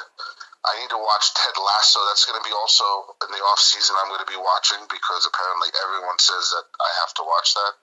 [0.66, 2.02] I need to watch Ted Lasso.
[2.10, 3.94] That's going to be also in the off season.
[4.02, 7.74] I'm going to be watching because apparently everyone says that I have to watch that.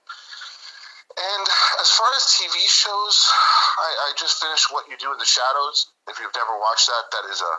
[1.23, 1.45] And
[1.79, 3.31] as far as TV shows,
[3.79, 5.87] I, I just finished What You Do in the Shadows.
[6.11, 7.55] If you've never watched that, that is a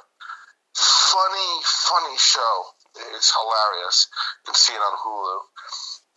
[0.76, 2.81] funny, funny show.
[2.96, 4.08] It's hilarious.
[4.44, 5.38] You can see it on Hulu.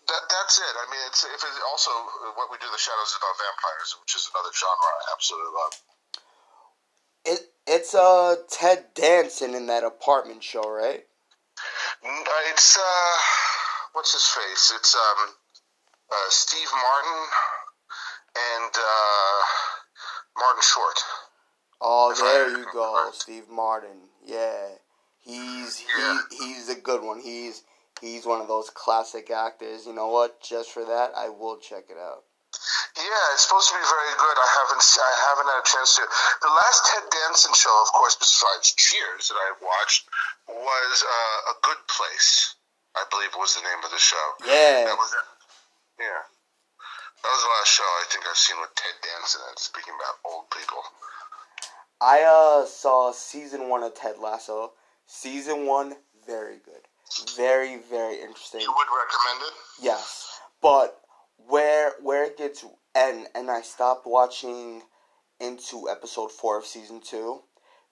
[0.09, 0.75] That that's it.
[0.77, 1.91] I mean, it's if it also
[2.37, 5.75] what we do the shadows is about vampires, which is another genre I absolutely love.
[7.25, 11.05] it it's uh ted danson in that apartment show right
[12.05, 13.17] uh, It's uh,
[13.95, 14.73] what's his face?
[14.77, 15.35] It's um,
[16.13, 17.23] uh, Steve Martin
[18.37, 19.39] and uh,
[20.37, 20.99] Martin Short.
[21.81, 23.23] oh If I there you go correct.
[23.23, 24.69] steve martin yeah
[25.25, 26.19] he's Yeah.
[26.31, 27.63] he he's a good one he's
[28.01, 31.85] he's one of those classic actors you know what just for that i will check
[31.91, 32.25] it out
[32.95, 34.37] Yeah, it's supposed to be very good.
[34.39, 36.03] I haven't I haven't had a chance to.
[36.47, 40.07] The last Ted Danson show, of course, besides Cheers that I watched,
[40.47, 42.55] was uh, a Good Place.
[42.95, 44.27] I believe was the name of the show.
[44.47, 44.87] Yeah.
[44.87, 45.27] That was it.
[46.07, 46.23] Yeah.
[47.27, 49.43] That was the last show I think I've seen with Ted Danson.
[49.51, 50.79] And speaking about old people.
[51.99, 54.79] I uh saw season one of Ted Lasso.
[55.07, 55.95] Season one,
[56.27, 56.83] very good,
[57.37, 58.61] very very interesting.
[58.61, 59.55] You would recommend it?
[59.83, 61.01] Yes, but
[61.49, 62.65] where where it gets
[62.95, 64.83] and and I stopped watching
[65.41, 67.41] into episode four of season two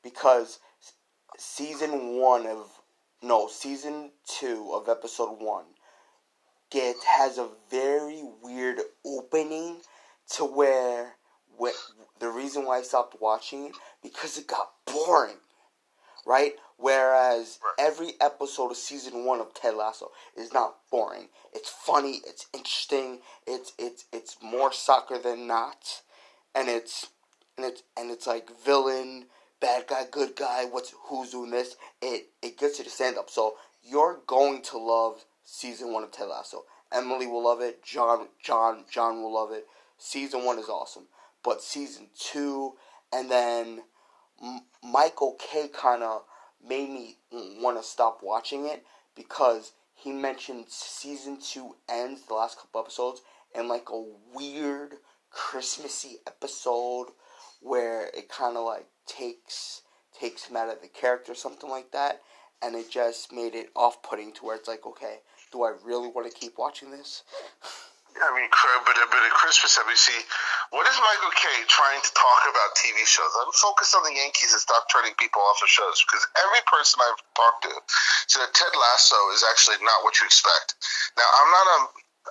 [0.02, 0.58] because
[1.38, 2.66] season one of
[3.22, 5.64] no season two of episode one
[6.70, 9.80] get has a very weird opening
[10.30, 11.14] to where
[11.56, 11.72] where,
[12.18, 13.72] the reason why I stopped watching it
[14.02, 15.36] because it got boring,
[16.24, 16.54] right?
[16.82, 21.28] Whereas every episode of season one of Ted Lasso is not boring.
[21.54, 22.20] It's funny.
[22.26, 23.20] It's interesting.
[23.46, 26.02] It's it's it's more soccer than not,
[26.56, 27.06] and it's
[27.56, 29.26] and it's and it's like villain,
[29.60, 30.64] bad guy, good guy.
[30.64, 31.76] What's who's doing this?
[32.00, 33.30] It it gets you to stand up.
[33.30, 36.64] So you're going to love season one of Ted Lasso.
[36.90, 37.84] Emily will love it.
[37.84, 39.68] John John John will love it.
[39.98, 41.04] Season one is awesome,
[41.44, 42.72] but season two
[43.12, 43.82] and then
[44.42, 46.22] M- Michael Kay kind of
[46.66, 47.16] made me
[47.60, 53.22] want to stop watching it because he mentioned season two ends the last couple episodes
[53.54, 54.94] and like a weird
[55.30, 57.08] Christmassy episode
[57.60, 59.82] where it kind of like takes
[60.18, 62.20] takes him out of the character, or something like that,
[62.60, 65.20] and it just made it off putting to where it's like, okay,
[65.50, 67.22] do I really want to keep watching this?
[68.14, 68.48] I mean,
[68.84, 70.20] but a bit of Christmas see.
[70.72, 73.28] What is Michael Kay trying to talk about TV shows?
[73.36, 76.96] I'm focused on the Yankees and stop turning people off of shows because every person
[77.04, 77.76] I've talked to
[78.24, 80.72] said that Ted Lasso is actually not what you expect.
[81.20, 81.78] Now, I'm not a,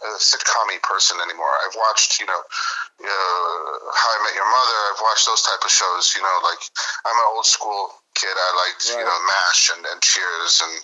[0.10, 1.54] a sitcom person anymore.
[1.62, 4.80] I've watched, you know, uh, How I Met Your Mother.
[4.90, 6.18] I've watched those type of shows.
[6.18, 6.66] You know, like
[7.06, 8.34] I'm an old school kid.
[8.34, 8.98] I liked, right.
[8.98, 10.82] you know, MASH and, and Cheers and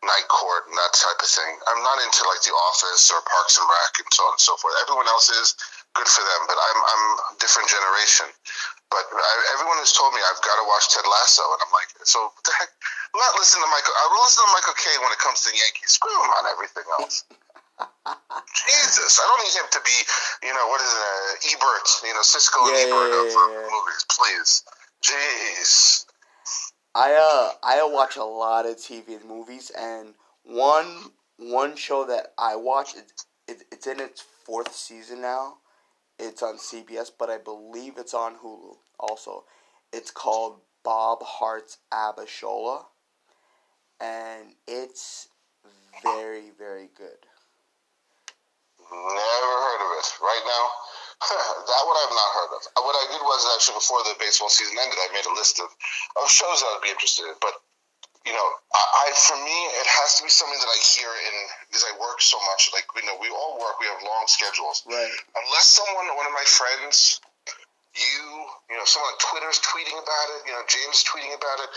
[0.00, 1.60] Night Court and that type of thing.
[1.68, 4.56] I'm not into like The Office or Parks and Rec and so on and so
[4.56, 4.80] forth.
[4.80, 5.52] Everyone else is
[5.96, 8.28] good for them, but I'm I'm a different generation.
[8.92, 11.90] But I, everyone has told me I've got to watch Ted Lasso, and I'm like,
[12.06, 12.70] so what the heck?
[13.12, 13.96] I'm not listening to Michael.
[13.98, 15.98] I will listen to Michael Kay when it comes to the Yankees.
[15.98, 17.26] Screw him on everything else.
[18.68, 19.96] Jesus, I don't need him to be,
[20.48, 23.48] you know, what is it, uh, Ebert, you know, and Yeah, Ebert yeah, of yeah,
[23.52, 23.68] yeah.
[23.68, 24.50] movies, please.
[25.02, 26.04] Jeez.
[26.94, 32.32] I uh I watch a lot of TV and movies, and one one show that
[32.38, 35.58] I watch it's it, it's in its fourth season now.
[36.18, 39.44] It's on CBS, but I believe it's on Hulu also.
[39.92, 42.84] It's called Bob Hearts Abishola,
[44.00, 45.28] and it's
[46.02, 47.20] very very good.
[48.80, 50.06] Never heard of it.
[50.22, 50.64] Right now,
[51.66, 52.62] that one I've not heard of.
[52.84, 55.66] What I did was actually before the baseball season ended, I made a list of,
[56.22, 57.34] of shows I would be interested in.
[57.40, 57.58] But
[58.26, 61.36] you know, I, I for me, it has to be something that I hear in
[61.70, 62.74] because I work so much.
[62.74, 63.78] Like you know, we all work.
[63.78, 64.82] We have long schedules.
[64.82, 65.14] Right.
[65.38, 67.22] Unless someone, one of my friends,
[67.94, 68.26] you,
[68.66, 70.50] you know, someone on Twitter's tweeting about it.
[70.50, 71.70] You know, James is tweeting about it.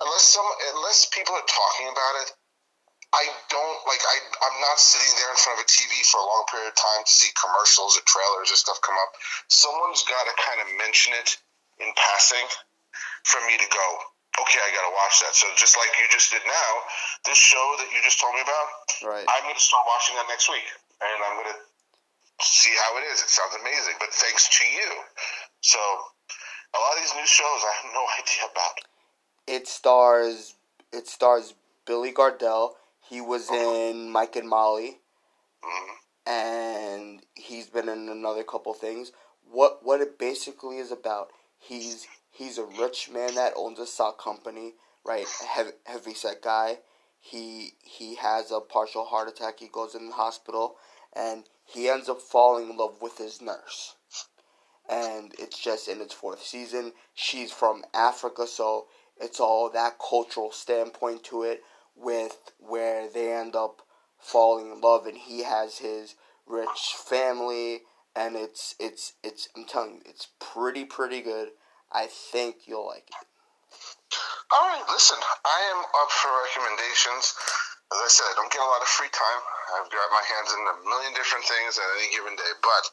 [0.00, 0.48] Unless some,
[0.80, 2.28] unless people are talking about it,
[3.12, 4.00] I don't like.
[4.00, 4.16] I
[4.48, 7.04] I'm not sitting there in front of a TV for a long period of time
[7.04, 9.20] to see commercials or trailers or stuff come up.
[9.52, 11.36] Someone's got to kind of mention it
[11.82, 12.48] in passing
[13.28, 13.86] for me to go.
[14.38, 15.34] Okay, I got to watch that.
[15.34, 16.70] So just like you just did now,
[17.26, 18.66] this show that you just told me about,
[19.02, 19.26] Right.
[19.26, 20.66] I'm to start watching that next week,
[21.02, 21.56] and I'm to
[22.44, 23.22] see how it is.
[23.22, 24.90] It sounds amazing, but thanks to you.
[25.60, 28.74] So a lot of these new shows I have no idea about.
[29.46, 30.54] It stars
[30.92, 31.54] it stars
[31.86, 32.74] Billy Gardell.
[33.08, 34.98] He was in Mike and Molly.
[35.62, 35.92] hmm
[36.26, 39.10] and he's been in another couple things.
[39.50, 41.30] What what it basically is about?
[41.58, 45.26] He's he's a rich man that owns a sock company, right?
[45.48, 46.78] Heavy, heavy set guy.
[47.20, 49.60] He he has a partial heart attack.
[49.60, 50.76] He goes in the hospital,
[51.14, 53.94] and he ends up falling in love with his nurse.
[54.88, 56.92] And it's just in its fourth season.
[57.14, 58.86] She's from Africa, so
[59.20, 61.62] it's all that cultural standpoint to it,
[61.94, 63.82] with where they end up
[64.18, 66.14] falling in love, and he has his
[66.46, 67.82] rich family,
[68.16, 69.48] and it's it's it's.
[69.56, 71.50] I'm telling you, it's pretty pretty good.
[71.90, 73.26] I think you'll like it.
[74.50, 77.34] All right, listen, I am up for recommendations.
[77.90, 79.40] As I said, I don't get a lot of free time.
[79.78, 82.84] I've got my hands in a million different things at any given day, but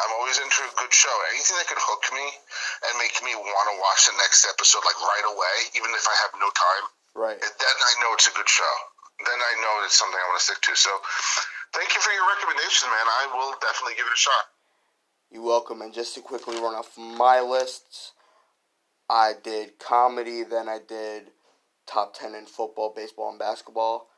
[0.00, 1.12] I'm always into a good show.
[1.32, 2.24] Anything that could hook me
[2.88, 6.16] and make me want to watch the next episode like right away, even if I
[6.24, 7.36] have no time, Right.
[7.40, 8.74] then I know it's a good show.
[9.20, 10.72] Then I know it's something I want to stick to.
[10.76, 10.92] So,
[11.76, 13.06] thank you for your recommendation, man.
[13.06, 14.44] I will definitely give it a shot.
[15.30, 15.80] You're welcome.
[15.84, 18.12] And just to quickly run off my lists,
[19.08, 21.30] I did comedy, then I did
[21.86, 24.08] top 10 in football, baseball, and basketball.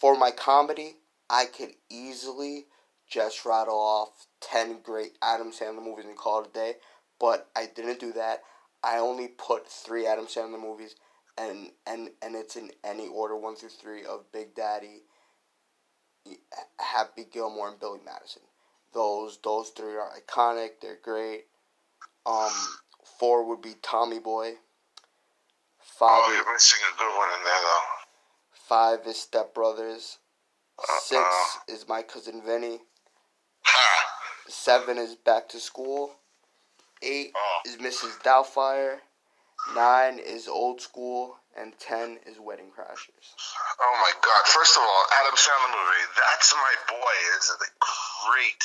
[0.00, 0.96] For my comedy,
[1.30, 2.66] I could easily
[3.08, 6.74] just rattle off 10 great Adam Sandler movies and call it a day,
[7.18, 8.42] but I didn't do that.
[8.82, 10.94] I only put three Adam Sandler movies,
[11.36, 15.02] and, and, and it's in any order, one through three, of Big Daddy,
[16.78, 18.42] Happy Gilmore, and Billy Madison.
[18.94, 20.80] Those those three are iconic.
[20.80, 21.44] They're great.
[22.24, 22.50] Um,
[23.18, 24.52] four would be Tommy Boy.
[24.54, 26.22] Oh, Five.
[26.26, 27.80] Oh, you're missing a good one in there though.
[28.52, 30.18] Five is Step Brothers.
[30.78, 31.00] Uh-uh.
[31.00, 32.80] Six is My Cousin Vinny.
[34.46, 36.12] Seven is Back to School.
[37.02, 37.60] Eight oh.
[37.66, 38.20] is Mrs.
[38.22, 38.98] Doubtfire.
[39.74, 41.36] Nine is Old School.
[41.58, 43.34] And ten is Wedding Crashers.
[43.80, 44.46] Oh my God!
[44.46, 46.06] First of all, Adam Sandler movie.
[46.14, 47.14] That's my boy.
[47.36, 48.62] Is a great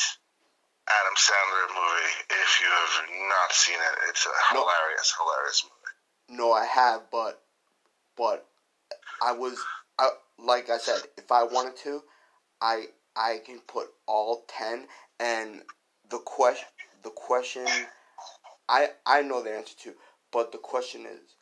[0.87, 2.13] Adam Sandler movie.
[2.29, 5.25] If you have not seen it, it's a hilarious, no.
[5.25, 6.37] hilarious movie.
[6.39, 7.41] No, I have, but
[8.17, 8.45] but
[9.21, 9.57] I was
[9.97, 12.03] I, like I said, if I wanted to,
[12.61, 14.87] I I can put all ten.
[15.19, 15.61] And
[16.09, 16.67] the question,
[17.03, 17.67] the question,
[18.67, 19.93] I I know the answer to,
[20.31, 21.35] but the question is,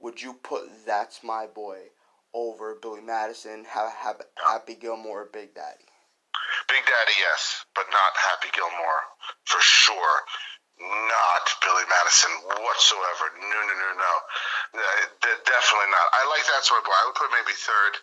[0.00, 1.90] would you put "That's My Boy"
[2.32, 5.84] over Billy Madison, have, have Happy Gilmore, or Big Daddy?
[6.68, 9.02] Big Daddy, yes, but not Happy Gilmore
[9.44, 10.16] for sure.
[10.76, 13.32] Not Billy Madison whatsoever.
[13.40, 14.14] No, no, no, no.
[14.76, 16.06] Uh, definitely not.
[16.12, 16.92] I like That's My Boy.
[16.92, 17.96] I would put maybe third.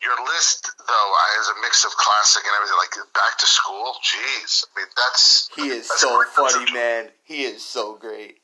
[0.00, 2.80] Your list, though, is a mix of classic and everything.
[2.80, 4.64] Like Back to School, jeez.
[4.64, 7.12] I mean, that's he is that's so funny, man.
[7.24, 8.40] He is so great.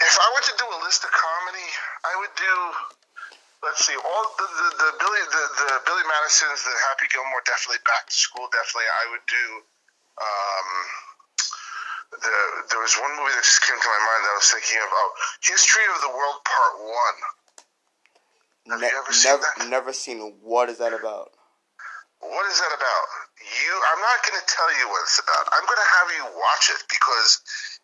[0.00, 1.68] If I were to do a list of comedy,
[2.00, 2.54] I would do.
[3.60, 7.84] Let's see, all the the, the Billy the, the Billy Madison's, the Happy Gilmore, definitely
[7.84, 8.88] Back to School, definitely.
[8.88, 9.46] I would do.
[10.20, 10.68] Um,
[12.10, 12.34] the,
[12.72, 15.08] there was one movie that just came to my mind that I was thinking about.
[15.44, 17.18] History of the World Part One.
[18.72, 19.68] Have ne- you ever seen never, that?
[19.68, 20.18] Never seen.
[20.40, 21.36] What is that about?
[22.20, 23.06] What is that about?
[23.40, 25.44] You, I'm not going to tell you what it's about.
[25.52, 27.40] I'm going to have you watch it because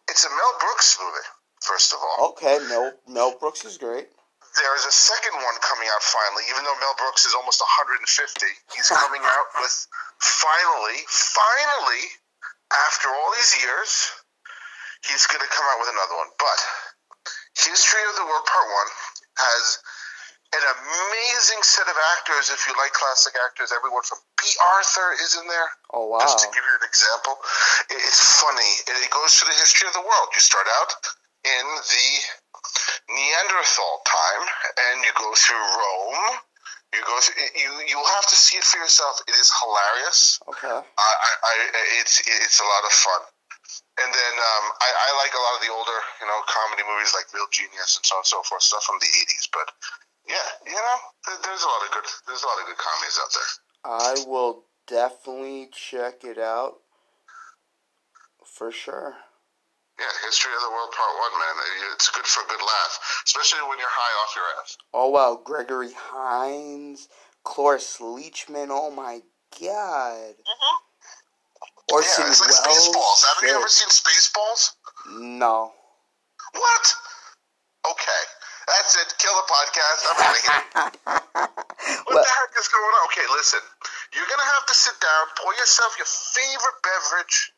[0.09, 1.29] it's a Mel Brooks movie
[1.61, 2.31] first of all.
[2.31, 4.09] Okay, Mel Mel Brooks is great.
[4.57, 8.09] There is a second one coming out finally, even though Mel Brooks is almost 150.
[8.73, 9.75] He's coming out with
[10.19, 12.05] finally, finally,
[12.73, 13.91] after all these years,
[15.05, 16.33] he's going to come out with another one.
[16.41, 16.59] But
[17.57, 19.65] History of the World Part 1 has
[20.57, 22.49] an amazing set of actors.
[22.49, 25.69] If you like classic actors, everyone from Bea Arthur is in there.
[25.93, 26.21] Oh wow!
[26.21, 27.37] Just to give you an example,
[27.93, 28.73] it's funny.
[28.89, 30.29] It goes through the history of the world.
[30.33, 30.91] You start out
[31.45, 32.09] in the
[33.09, 34.45] Neanderthal time,
[34.77, 36.41] and you go through Rome.
[36.95, 39.21] You go through, you you'll have to see it for yourself.
[39.29, 40.41] It is hilarious.
[40.49, 40.79] Okay.
[40.81, 41.55] I, I, I
[42.01, 43.23] it's it's a lot of fun.
[43.97, 47.17] And then um, I, I like a lot of the older, you know, comedy movies
[47.17, 49.49] like Real Genius and so on and so forth, stuff from the '80s.
[49.53, 49.73] But
[50.29, 50.99] yeah, you know,
[51.43, 53.51] there's a lot of good there's a lot of good comedies out there.
[53.87, 56.83] I will definitely check it out
[58.45, 59.17] for sure.
[59.99, 61.57] Yeah, History of the World Part One, man.
[61.95, 64.77] It's good for a good laugh, especially when you're high off your ass.
[64.93, 67.09] Oh wow, Gregory Hines,
[67.45, 68.69] Cloris Leachman.
[68.69, 69.23] Oh my
[69.57, 70.37] god.
[70.37, 70.77] Mm-hmm.
[71.97, 72.93] Orson yeah, it's like Welles.
[72.93, 73.21] Spaceballs.
[73.25, 74.77] Have you ever seen Spaceballs?
[75.17, 75.73] No.
[76.53, 76.87] What?
[77.89, 78.23] Okay,
[78.69, 79.09] that's it.
[79.17, 80.01] Kill the podcast.
[80.13, 80.63] I'm out of here.
[82.05, 83.03] what well, the heck is going on?
[83.09, 83.65] Okay, listen.
[84.13, 87.56] You're gonna have to sit down, pour yourself your favorite beverage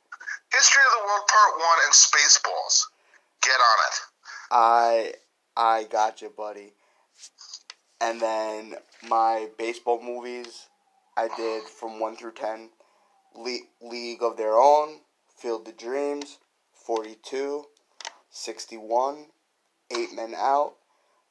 [0.53, 2.87] History of the World Part One and Spaceballs.
[3.43, 4.01] Get on it.
[4.51, 5.13] I
[5.57, 6.73] I got you, buddy.
[8.01, 8.77] And then
[9.09, 10.67] my baseball movies,
[11.17, 12.71] I did from one through ten.
[13.35, 15.01] Le- League of Their Own,
[15.37, 16.39] Field of Dreams,
[16.73, 17.67] 42,
[18.31, 19.27] 61,
[19.91, 20.77] Eight Men Out,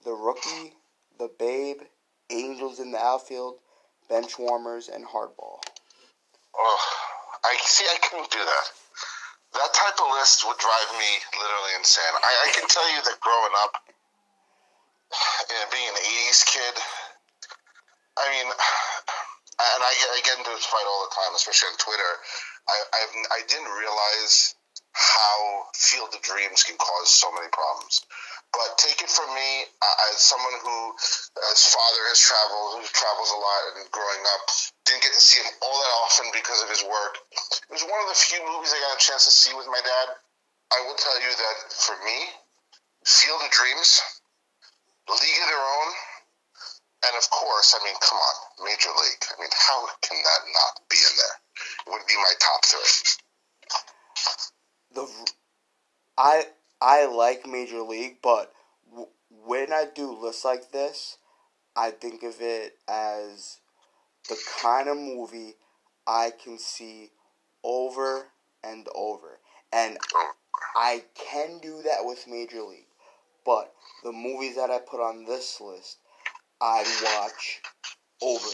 [0.05, 0.73] The Rookie,
[1.17, 1.81] The Babe,
[2.29, 3.55] Angels in the Outfield,
[4.09, 5.59] Benchwarmers, and Hardball.
[6.55, 6.79] Oh,
[7.43, 7.85] I see.
[7.85, 8.86] I couldn't do that
[9.53, 12.13] that type of list would drive me literally insane.
[12.19, 13.73] I, I can tell you that growing up,
[15.47, 16.75] and being an '80s kid,
[18.19, 22.11] I mean, and I, I get into this fight all the time, especially on Twitter.
[22.67, 24.55] I I've, I didn't realize
[24.91, 28.01] how Field of Dreams can cause so many problems.
[28.53, 29.49] But take it from me,
[29.81, 30.95] uh, as someone who,
[31.51, 34.43] as father has traveled, who travels a lot, and growing up,
[34.87, 37.21] didn't get to see him all that often because of his work.
[37.69, 39.81] It was one of the few movies I got a chance to see with my
[39.83, 40.07] dad.
[40.73, 42.17] I will tell you that for me,
[43.05, 44.01] Field of Dreams,
[45.07, 45.89] League of Their Own,
[47.07, 48.35] and of course, I mean, come on,
[48.65, 49.23] Major League.
[49.31, 51.35] I mean, how can that not be in there?
[51.87, 52.89] It would be my top three.
[54.95, 55.31] the
[56.17, 56.47] I
[56.81, 58.53] I like Major League, but
[58.89, 59.09] w-
[59.45, 61.17] when I do lists like this,
[61.75, 63.59] I think of it as
[64.29, 65.55] the kind of movie
[66.05, 67.11] I can see
[67.63, 68.27] over
[68.63, 69.39] and over.
[69.71, 69.97] And
[70.75, 72.85] I can do that with Major League.
[73.45, 73.73] But
[74.03, 75.97] the movies that I put on this list,
[76.61, 77.61] I watch
[78.21, 78.49] over.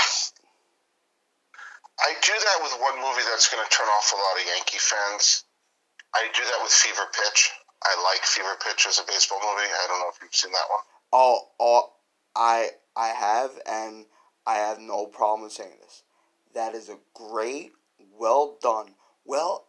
[1.99, 4.78] I do that with one movie that's going to turn off a lot of Yankee
[4.80, 5.45] fans.
[6.13, 7.51] I do that with Fever Pitch.
[7.84, 9.68] I like Fever Pitch as a baseball movie.
[9.70, 10.84] I don't know if you've seen that one.
[11.12, 11.94] Oh, oh,
[12.36, 14.06] I I have, and
[14.46, 16.04] I have no problem saying this.
[16.54, 17.72] That is a great,
[18.18, 19.68] well done, well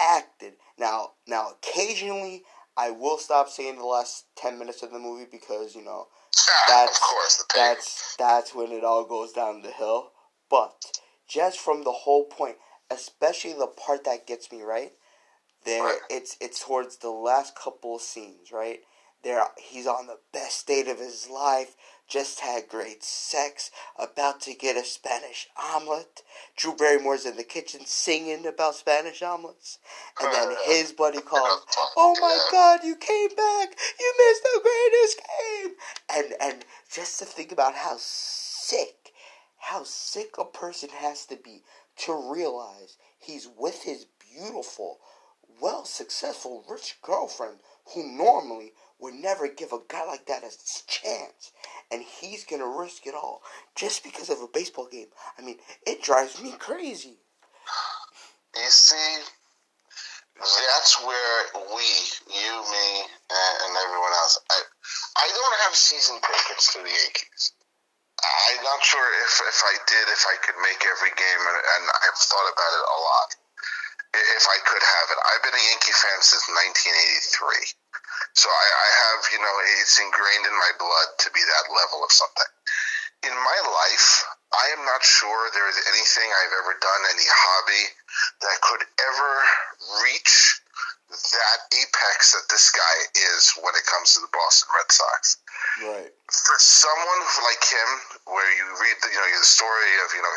[0.00, 0.54] acted.
[0.78, 2.42] Now, now, occasionally
[2.76, 6.06] I will stop saying the last ten minutes of the movie because you know
[6.68, 10.10] that's of course that's that's when it all goes down the hill.
[10.50, 10.84] But
[11.28, 12.56] just from the whole point,
[12.90, 14.92] especially the part that gets me right,
[15.64, 15.98] there Right.
[16.10, 18.80] it's it's towards the last couple of scenes, right?
[19.22, 21.76] There he's on the best state of his life,
[22.08, 26.22] just had great sex, about to get a Spanish omelet.
[26.56, 29.78] Drew Barrymore's in the kitchen singing about Spanish omelets.
[30.20, 31.64] And then his buddy calls,
[31.96, 33.76] Oh my god, you came back!
[34.00, 35.74] You missed the greatest game!
[36.12, 39.12] And and just to think about how sick,
[39.58, 41.62] how sick a person has to be
[41.98, 44.98] to realize he's with his beautiful,
[45.60, 47.58] well successful, rich girlfriend
[47.94, 50.50] who normally would never give a guy like that a
[50.86, 51.52] chance.
[51.90, 53.42] And he's gonna risk it all
[53.74, 55.08] just because of a baseball game.
[55.38, 57.18] I mean, it drives me crazy.
[58.54, 59.22] You see,
[60.38, 61.38] that's where
[61.74, 61.86] we,
[62.30, 62.86] you, me,
[63.30, 64.38] and, and everyone else.
[64.50, 64.58] I,
[65.16, 67.52] I don't have season tickets to the Yankees.
[68.22, 71.84] I'm not sure if, if I did, if I could make every game, and, and
[71.90, 73.28] I've thought about it a lot.
[74.12, 78.88] If I could have it, I've been a Yankee fan since 1983, so I, I
[79.08, 82.52] have, you know, it's ingrained in my blood to be that level of something.
[83.24, 87.84] In my life, I am not sure there is anything I've ever done, any hobby
[88.44, 89.32] that could ever
[90.04, 90.61] reach
[91.12, 92.96] that apex that this guy
[93.36, 95.36] is when it comes to the Boston Red Sox.
[95.84, 96.10] Right.
[96.32, 97.90] For someone like him,
[98.32, 100.34] where you read the, you know the story of you know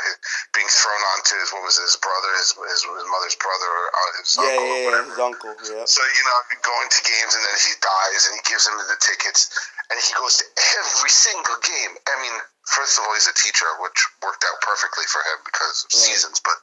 [0.52, 3.86] being thrown onto his what was it, his brother, his his, his mother's brother, or
[3.90, 5.10] uh, his Yeah, uncle, or yeah, yeah, whatever.
[5.16, 5.86] his uncle, yeah.
[5.88, 9.00] So you know, going to games and then he dies and he gives him the
[9.00, 9.50] tickets
[9.92, 10.46] and he goes to
[10.82, 11.94] every single game.
[12.10, 12.36] I mean,
[12.68, 16.42] first of all, he's a teacher, which worked out perfectly for him because of seasons.
[16.44, 16.58] But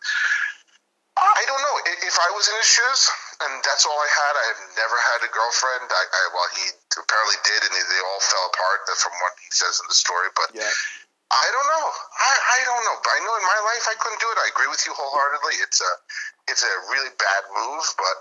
[1.19, 1.77] I don't know
[2.09, 3.01] if I was in his shoes
[3.45, 4.33] and that's all I had.
[4.33, 5.91] I've never had a girlfriend.
[5.91, 6.65] I, I well, he
[6.97, 10.31] apparently did, and they all fell apart uh, from what he says in the story.
[10.39, 10.73] But Yeah.
[11.33, 11.87] I don't know.
[11.89, 12.97] I, I don't know.
[13.01, 14.37] But I know in my life I couldn't do it.
[14.37, 15.57] I agree with you wholeheartedly.
[15.65, 15.93] It's a
[16.53, 18.17] it's a really bad move, but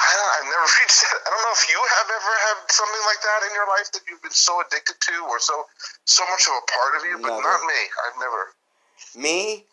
[0.00, 1.16] I don't, I've never reached that.
[1.24, 4.02] I don't know if you have ever had something like that in your life that
[4.08, 5.68] you've been so addicted to or so
[6.08, 7.44] so much of a part of you, but Never.
[7.44, 7.80] not me.
[8.08, 8.42] I've never.
[9.14, 9.68] Me,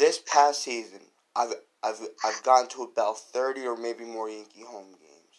[0.00, 1.04] this past season,
[1.36, 1.52] I've
[1.84, 5.34] I've I've gone to about thirty or maybe more Yankee home games,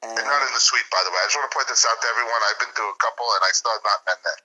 [0.00, 1.18] and And not in the suite, by the way.
[1.20, 2.40] I just want to point this out to everyone.
[2.46, 4.40] I've been to a couple, and I still have not met that.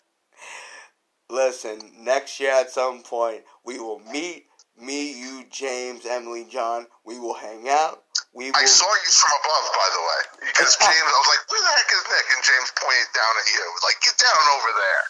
[1.30, 4.50] listen, next year at some point we will meet.
[4.82, 6.88] Me, you, James, Emily, John.
[7.06, 8.02] We will hang out.
[8.34, 8.58] We will.
[8.58, 11.06] I saw you from above, by the way, because James.
[11.06, 14.00] I was like, "Where the heck is Nick?" And James pointed down at you, like,
[14.02, 15.02] "Get down over there."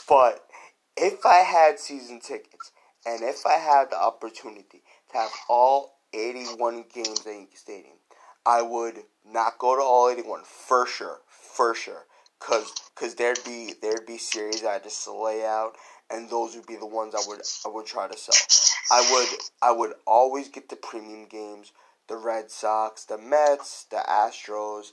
[0.08, 0.48] but
[1.02, 2.70] if I had season tickets
[3.04, 7.96] and if I had the opportunity to have all 81 games at Yankee Stadium,
[8.46, 12.04] I would not go to all 81 for sure, for sure.
[12.38, 15.74] Cause, cause there'd be there'd be series I'd just lay out,
[16.10, 18.34] and those would be the ones I would I would try to sell.
[18.90, 21.72] I would I would always get the premium games,
[22.08, 24.86] the Red Sox, the Mets, the Astros,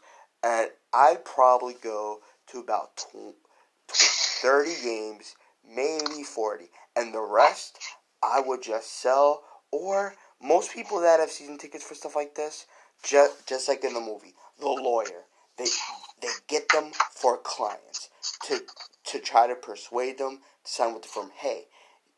[0.43, 2.19] and I'd probably go
[2.51, 3.35] to about tw-
[3.87, 5.35] tw- 30 games,
[5.73, 7.77] maybe 40, and the rest
[8.23, 9.43] I would just sell.
[9.71, 12.65] Or most people that have season tickets for stuff like this,
[13.03, 15.25] just just like in the movie, the lawyer,
[15.57, 15.67] they
[16.21, 18.09] they get them for clients
[18.45, 18.61] to
[19.05, 21.31] to try to persuade them to sign with the firm.
[21.35, 21.65] Hey,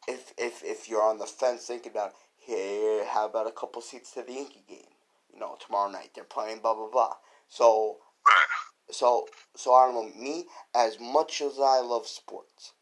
[0.08, 4.12] if if if you're on the fence thinking about here, how about a couple seats
[4.14, 4.95] to the Yankee game?
[5.34, 7.16] You know, tomorrow night they're playing blah blah blah.
[7.49, 7.97] So
[8.89, 12.74] so so I don't know me as much as I love sports.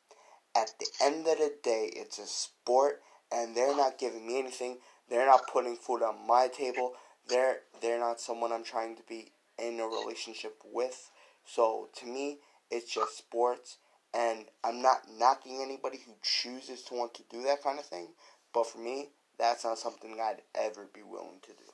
[0.56, 4.78] At the end of the day, it's a sport, and they're not giving me anything.
[5.10, 6.94] They're not putting food on my table.
[7.28, 11.12] They're they're not someone I'm trying to be in a relationship with.
[11.46, 12.40] So to me,
[12.72, 13.78] it's just sports,
[14.14, 18.10] and I'm not knocking anybody who chooses to want to do that kind of thing.
[18.54, 21.70] But for me, that's not something I'd ever be willing to do.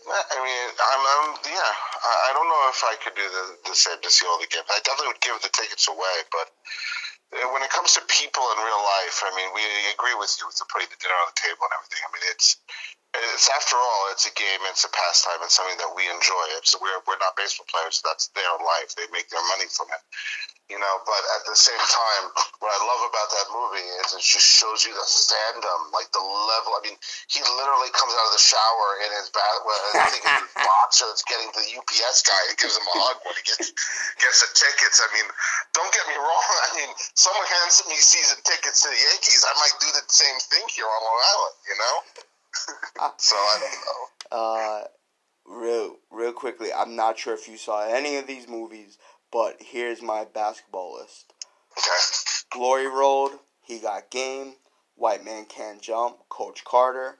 [0.00, 1.72] I mean, I'm, I'm yeah.
[2.00, 4.48] I, I don't know if I could do the, the same to see all the
[4.48, 4.64] games.
[4.70, 6.48] I definitely would give the tickets away, but
[7.30, 9.62] when it comes to people in real life, I mean, we
[9.94, 12.02] agree with you with the putting the dinner on the table and everything.
[12.02, 12.58] I mean, it's
[13.14, 16.44] it's after all, it's a game, it's a pastime, it's something that we enjoy.
[16.58, 18.02] It's we're we're not baseball players.
[18.02, 18.94] That's their life.
[18.98, 20.02] They make their money from it
[20.70, 20.94] you know.
[21.04, 22.24] But at the same time,
[22.62, 26.22] what I love about that movie is it just shows you the fandom, like the
[26.22, 26.78] level.
[26.78, 26.96] I mean,
[27.28, 31.10] he literally comes out of the shower in his bath, well, I think his boxer
[31.10, 33.74] that's getting the UPS guy and gives him a hug when he gets
[34.22, 35.02] gets the tickets.
[35.02, 35.26] I mean,
[35.74, 36.46] don't get me wrong.
[36.66, 40.38] I mean, someone hands me season tickets to the Yankees, I might do the same
[40.48, 41.96] thing here on Long Island, you know.
[43.18, 44.00] so I don't know.
[44.30, 44.80] Uh,
[45.46, 48.98] real, real quickly, I'm not sure if you saw any of these movies,
[49.32, 51.32] but here's my basketball list.
[51.78, 51.90] Okay.
[52.50, 54.54] Glory Road, He Got Game,
[54.96, 57.18] White Man Can't Jump, Coach Carter,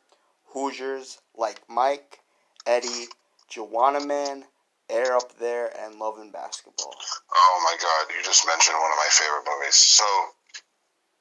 [0.53, 2.21] Hoosiers, Like Mike,
[2.67, 3.07] Eddie,
[3.51, 4.45] Juwanna Mann,
[4.91, 6.95] Air Up There, and Love and Basketball.
[7.31, 8.15] Oh my God!
[8.15, 9.79] You just mentioned one of my favorite movies.
[9.79, 10.05] So,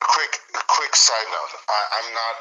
[0.02, 1.54] quick, quick side note.
[1.70, 2.40] I, I'm not.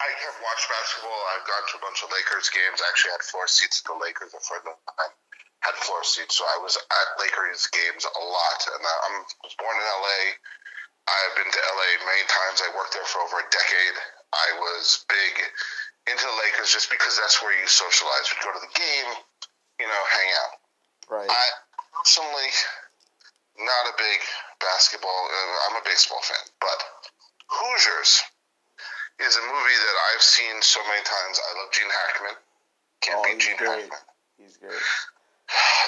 [0.00, 1.22] I have watched basketball.
[1.36, 2.82] I've gone to a bunch of Lakers games.
[2.82, 4.34] I actually had four seats at the Lakers.
[4.34, 5.14] A friend of mine
[5.60, 8.60] had floor seats, so I was at Lakers games a lot.
[8.72, 10.20] And I am was born in LA.
[11.08, 12.62] I've been to LA many times.
[12.64, 13.96] I worked there for over a decade.
[14.32, 15.34] I was big
[16.08, 18.30] into the Lakers just because that's where you socialize.
[18.30, 19.10] You'd go to the game,
[19.82, 20.52] you know, hang out.
[21.10, 21.28] Right.
[21.28, 21.44] I
[21.92, 22.50] personally
[23.58, 24.20] not a big
[24.62, 25.28] basketball.
[25.28, 26.78] Uh, I'm a baseball fan, but
[27.50, 28.22] Hoosiers
[29.20, 31.36] is a movie that I've seen so many times.
[31.36, 32.36] I love Gene Hackman.
[33.02, 33.90] Can't Oh, beat Gene great.
[33.90, 34.00] Hackman.
[34.38, 34.80] He's great.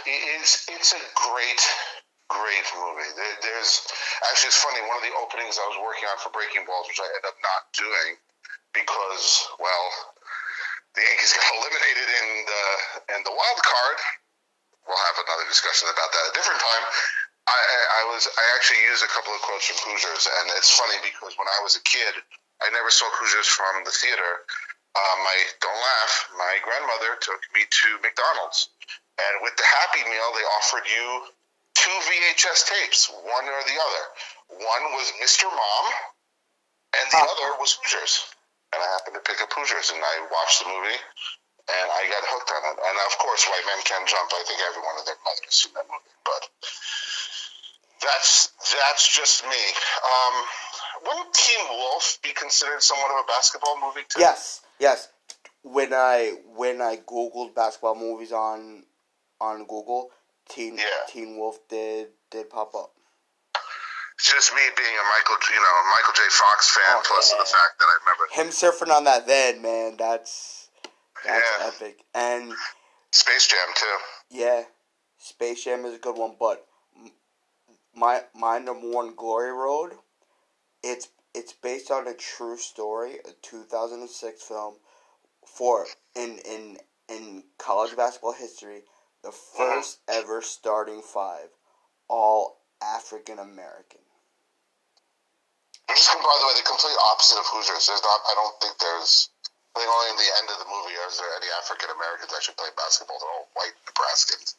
[0.06, 1.62] It's it's a great
[2.26, 3.10] great movie.
[3.14, 3.86] There, there's
[4.26, 4.82] actually it's funny.
[4.88, 7.38] One of the openings I was working on for Breaking Balls, which I ended up
[7.38, 8.18] not doing
[8.72, 9.86] because well,
[10.96, 12.64] the Yankees got eliminated in the
[13.16, 13.98] in the wild card.
[14.82, 16.84] We'll have another discussion about that at a different time.
[17.46, 20.94] I, I, was I actually used a couple of quotes from Hoosiers, and it's funny
[21.02, 22.14] because when I was a kid,
[22.62, 24.46] I never saw Hoosiers from the theater.
[24.94, 26.14] Um, My don't laugh.
[26.38, 28.70] My grandmother took me to McDonald's,
[29.18, 31.06] and with the Happy Meal, they offered you
[31.74, 34.04] two VHS tapes, one or the other.
[34.62, 35.44] One was Mr.
[35.48, 35.84] Mom,
[37.00, 37.30] and the Ah.
[37.32, 38.26] other was Hoosiers.
[38.72, 40.96] And I happened to pick up Hoosiers, and I watched the movie,
[41.68, 42.78] and I got hooked on it.
[42.84, 44.32] And of course, White Men Can Jump.
[44.32, 46.48] I think everyone and their mother has seen that movie, but
[48.00, 49.62] that's that's just me.
[50.04, 50.44] Um,
[51.04, 54.20] wouldn't Teen Wolf be considered somewhat of a basketball movie too?
[54.20, 55.08] Yes, yes.
[55.62, 58.84] When I when I googled basketball movies on
[59.42, 60.10] on Google,
[60.48, 60.84] Teen Yeah.
[61.08, 62.92] Teen Wolf did did pop up.
[64.18, 66.22] It's just me being a Michael, you know, Michael J.
[66.30, 67.38] Fox fan, Oh, plus yeah.
[67.38, 70.68] the fact that I remember Him surfing on that van, man, that's
[71.24, 71.66] that's Yeah.
[71.66, 72.04] epic.
[72.14, 72.54] And
[73.10, 73.98] Space Jam too.
[74.30, 74.64] yeah,
[75.18, 76.66] Space Jam is a good one, but
[77.94, 79.98] my my number one Glory Road,
[80.82, 84.76] it's it's based on a true story, a 2006 film
[85.46, 86.78] for in in
[87.08, 88.84] in college basketball history,
[89.22, 91.48] the first ever starting five,
[92.08, 94.02] all African American.
[95.88, 97.86] Just by the way, the complete opposite of Hoosiers.
[97.86, 98.20] There's not.
[98.26, 99.30] I don't think there's.
[99.74, 102.56] I think only in the end of the movie is there any African Americans actually
[102.58, 103.16] playing basketball.
[103.20, 104.56] They're all white Nebraskans.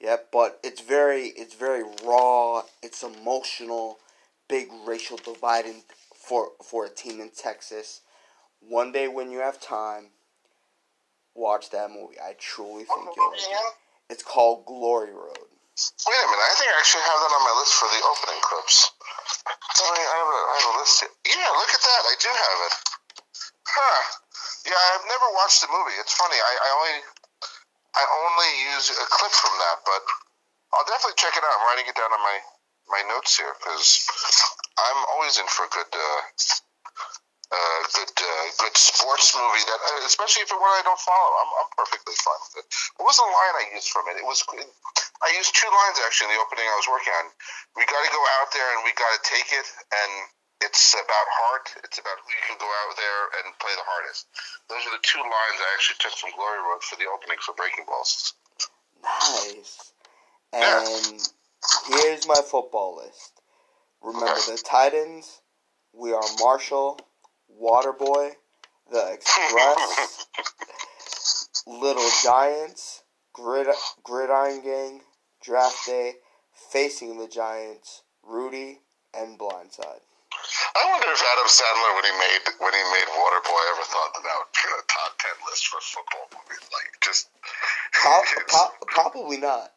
[0.00, 2.62] Yep, but it's very it's very raw.
[2.82, 3.98] It's emotional.
[4.48, 5.82] Big racial divide in,
[6.14, 8.00] for for a team in Texas.
[8.60, 10.10] One day when you have time,
[11.34, 12.16] watch that movie.
[12.22, 13.74] I truly think you'll like it.
[14.08, 15.36] It's called Glory Road.
[15.38, 16.48] Wait a minute.
[16.48, 18.90] I think I actually have that on my list for the opening clips.
[19.46, 21.14] I, mean, I, have, a, I have a list here.
[21.28, 22.02] Yeah, look at that.
[22.02, 22.74] I do have it.
[23.68, 24.00] Huh.
[24.66, 25.94] Yeah, I've never watched the movie.
[26.00, 26.34] It's funny.
[26.34, 26.96] I, I only
[27.94, 30.02] I only use a clip from that, but
[30.74, 31.54] I'll definitely check it out.
[31.56, 32.38] I'm writing it down on my
[32.88, 34.02] my notes here because
[34.76, 36.20] I'm always in for a good uh,
[37.48, 41.32] uh, good uh, good sports movie that, uh, especially if it one I don't follow,
[41.40, 42.66] I'm, I'm perfectly fine with it.
[43.00, 44.20] What was the line I used from it?
[44.20, 44.44] It was
[45.24, 47.32] I used two lines actually in the opening I was working on.
[47.72, 50.12] We got to go out there and we got to take it, and
[50.60, 51.72] it's about heart.
[51.88, 54.28] It's about who you can go out there and play the hardest.
[54.68, 57.56] Those are the two lines I actually took from Glory Road for the opening for
[57.56, 58.36] Breaking Balls.
[59.00, 59.92] Nice.
[60.52, 61.24] And
[61.88, 63.40] here's my football list.
[64.02, 65.40] Remember the Titans.
[65.92, 67.00] We are Marshall,
[67.60, 68.32] Waterboy,
[68.90, 70.26] the Express,
[71.66, 73.02] Little Giants,
[73.32, 73.68] Grid
[74.02, 75.00] Gridiron Gang,
[75.42, 76.14] Draft Day,
[76.72, 78.80] Facing the Giants, Rudy,
[79.14, 80.02] and Blindside.
[80.76, 84.22] I wonder if Adam Sandler, when he made when he made Waterboy, ever thought that
[84.22, 86.62] that would be a top ten list for football movies.
[86.70, 87.28] Like, just
[88.86, 89.72] probably not.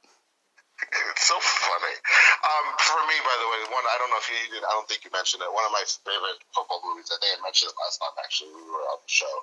[0.91, 1.95] It's so funny.
[2.43, 4.63] Um, for me, by the way, one I don't know if you did.
[4.67, 5.47] I don't think you mentioned it.
[5.47, 7.07] One of my favorite football movies.
[7.07, 8.15] I think I mentioned it last time.
[8.19, 9.35] Actually, we were on the show.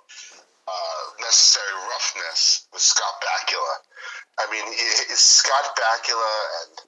[0.68, 3.74] Uh, Necessary Roughness with Scott Bakula.
[4.36, 4.66] I mean,
[5.08, 6.34] it's Scott Bakula
[6.64, 6.84] and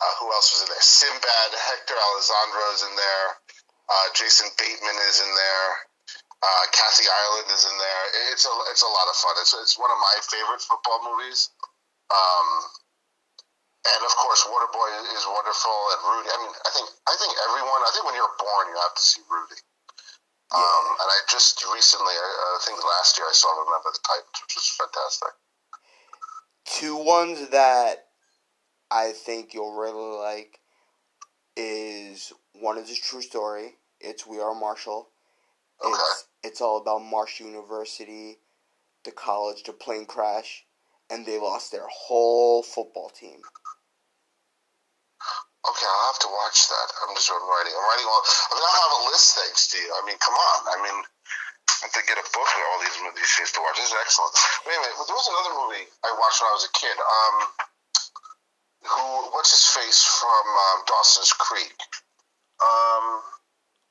[0.00, 0.80] uh, who else was in there?
[0.80, 2.00] Sinbad, Hector
[2.72, 3.28] is in there.
[3.84, 5.68] Uh, Jason Bateman is in there.
[6.40, 8.04] Uh, Ireland is in there.
[8.32, 9.36] It's a it's a lot of fun.
[9.44, 11.52] It's it's one of my favorite football movies.
[12.08, 12.48] Um,
[13.80, 16.28] and of course, Waterboy is wonderful, and Rudy.
[16.28, 17.80] I mean, I think I think everyone.
[17.80, 19.60] I think when you're born, you have to see Rudy.
[20.52, 20.58] Yeah.
[20.58, 24.38] Um, and I just recently, I, I, think last year, I saw Remember the Titans,
[24.42, 25.32] which was fantastic.
[26.66, 28.10] Two ones that
[28.90, 30.58] I think you'll really like
[31.56, 33.76] is one is a true story.
[34.00, 35.08] It's We Are Marshall.
[35.82, 35.92] Okay.
[35.92, 38.38] It's it's all about Marsh University,
[39.04, 40.64] the college, the plane crash,
[41.10, 43.40] and they lost their whole football team.
[45.60, 46.88] Okay, I'll have to watch that.
[47.04, 47.74] I'm just writing.
[47.76, 48.24] I'm writing all.
[48.24, 49.92] I mean, I have a list thanks to you.
[49.92, 50.58] I mean, come on.
[50.72, 53.76] I mean, I have to get a book with all these these things to watch.
[53.76, 54.32] This is excellent.
[54.64, 54.96] Wait a minute.
[55.04, 56.96] There was another movie I watched when I was a kid.
[56.96, 57.36] Um,
[58.88, 59.04] who?
[59.36, 61.76] What's his face from um, Dawson's Creek?
[62.64, 63.06] Um.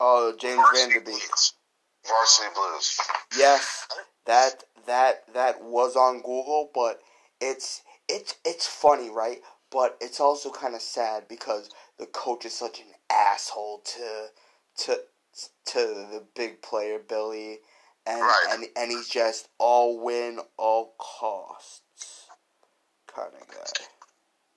[0.02, 1.22] Oh, James Varsity Van Der Beek.
[1.22, 1.54] Blues.
[2.02, 2.98] Varsity Blues.
[3.38, 3.86] Yes,
[4.26, 6.98] that that that was on Google, but
[7.40, 9.38] it's it's it's funny, right?
[9.70, 14.26] But it's also kind of sad because the coach is such an asshole to
[14.78, 15.00] to
[15.66, 17.60] to the big player Billy,
[18.06, 18.46] and right.
[18.50, 22.26] and and he's just all win all costs
[23.06, 23.70] kind of guy.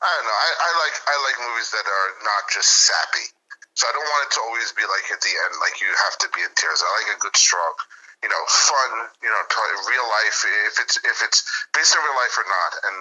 [0.03, 0.35] I don't know.
[0.35, 3.25] I, I like I like movies that are not just sappy.
[3.73, 6.17] So I don't want it to always be like at the end, like you have
[6.21, 6.85] to be in tears.
[6.85, 7.73] I like a good strong,
[8.21, 9.41] you know, fun, you know,
[9.89, 10.45] real life.
[10.69, 11.41] If it's if it's
[11.73, 12.97] based on real life or not, and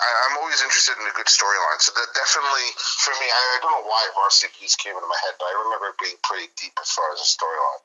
[0.00, 1.80] I'm always interested in a good storyline.
[1.80, 5.18] So that definitely, for me, I, I don't know why Varsity Blues came into my
[5.24, 7.82] head, but I remember it being pretty deep as far as a storyline.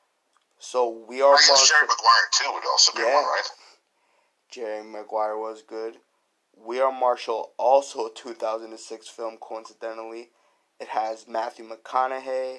[0.58, 1.34] So we are.
[1.34, 3.14] I guess Jerry Maguire too would also be yeah.
[3.14, 3.48] one, right?
[4.50, 5.96] Jerry Maguire was good.
[6.54, 10.28] We Are Marshall, also a 2006 film, coincidentally.
[10.78, 12.58] It has Matthew McConaughey,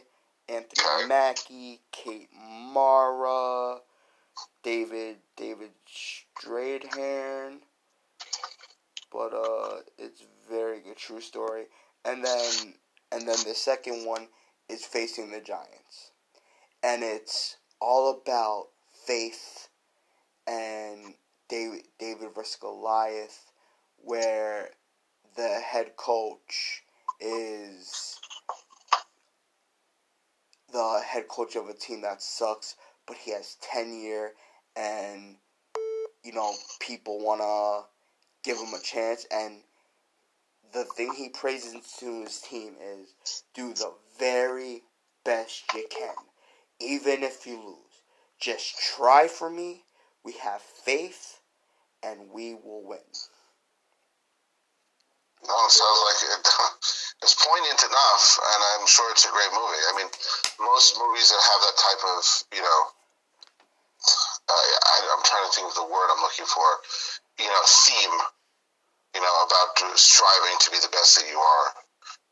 [0.50, 1.08] Anthony.
[1.08, 3.78] Mackie, Kate Mara,
[4.64, 7.60] David David Strathairn
[9.14, 11.66] but uh, it's very good, true story.
[12.04, 12.74] And then
[13.12, 14.28] and then the second one
[14.68, 16.12] is facing the Giants,
[16.82, 18.70] and it's all about
[19.06, 19.70] faith
[20.48, 21.14] and
[21.48, 23.52] David David versus Goliath,
[23.98, 24.72] where
[25.38, 26.84] the head coach
[27.20, 28.20] is
[30.72, 32.76] the head coach of a team that sucks,
[33.08, 34.32] but he has tenure
[34.76, 35.36] and
[36.24, 37.86] you know people wanna
[38.44, 39.26] give him a chance.
[39.32, 39.62] And
[40.74, 44.84] the thing he praises to his team is do the very
[45.24, 46.16] best you can,
[46.80, 48.02] even if you lose.
[48.40, 49.84] Just try for me.
[50.24, 51.40] We have faith,
[52.02, 53.00] and we will win.
[55.44, 56.48] No, it sounds like it,
[57.24, 59.84] it's poignant enough, and I'm sure it's a great movie.
[59.92, 60.10] I mean,
[60.64, 62.20] most movies that have that type of,
[62.56, 62.82] you know,
[64.50, 66.68] I, am trying to think of the word I'm looking for,
[67.40, 68.20] you know, theme
[69.16, 71.74] you know, about striving to be the best that you are,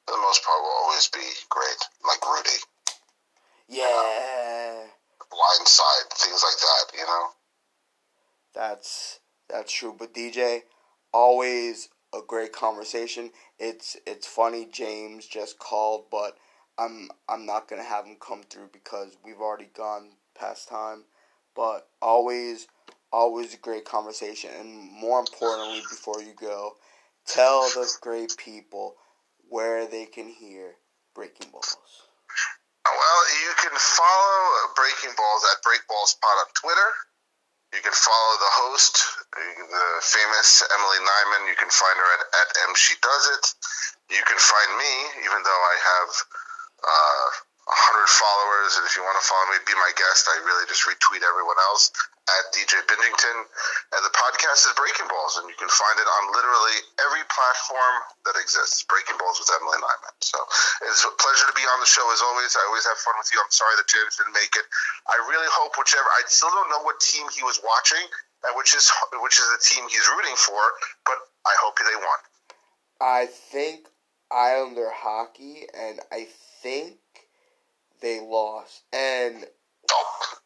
[0.05, 1.81] for the most part, will always be great.
[2.05, 2.57] Like Rudy.
[3.69, 3.85] Yeah.
[3.85, 4.87] Uh,
[5.29, 7.27] blind side, things like that, you know?
[8.53, 9.95] That's that's true.
[9.97, 10.61] But DJ,
[11.13, 13.31] always a great conversation.
[13.59, 16.37] It's it's funny James just called, but
[16.77, 21.05] I'm I'm not gonna have him come through because we've already gone past time.
[21.55, 22.67] But always
[23.12, 24.49] always a great conversation.
[24.59, 26.78] And more importantly, before you go,
[27.28, 28.95] tell the great people
[29.49, 30.76] where they can hear
[31.14, 31.78] Breaking Balls.
[32.86, 36.91] Well, you can follow Breaking Balls at Breakballs Pod on Twitter.
[37.72, 38.99] You can follow the host,
[39.32, 41.47] the famous Emily Nyman.
[41.47, 43.45] You can find her at, at M She Does It.
[44.12, 44.93] You can find me,
[45.24, 46.12] even though I have
[46.84, 47.28] uh,
[47.70, 50.26] 100 followers, and if you want to follow me, be my guest.
[50.26, 51.93] I really just retweet everyone else
[52.26, 53.38] at DJ Bingington.
[53.93, 57.95] And the podcast is Breaking Balls, and you can find it on literally every platform
[58.26, 58.82] that exists.
[58.89, 60.16] Breaking Balls with Emily Nyman.
[60.26, 60.41] So
[60.89, 62.57] it's a pleasure to be on the show as always.
[62.57, 63.38] I always have fun with you.
[63.38, 64.66] I'm sorry that James didn't make it.
[65.05, 66.09] I really hope whichever.
[66.18, 68.03] I still don't know what team he was watching,
[68.47, 68.89] and which is
[69.22, 70.62] which is the team he's rooting for.
[71.05, 72.20] But I hope they won.
[73.01, 73.86] I think
[74.34, 76.26] Islander hockey, and I
[76.62, 76.97] think
[78.01, 78.83] they lost.
[78.91, 79.45] And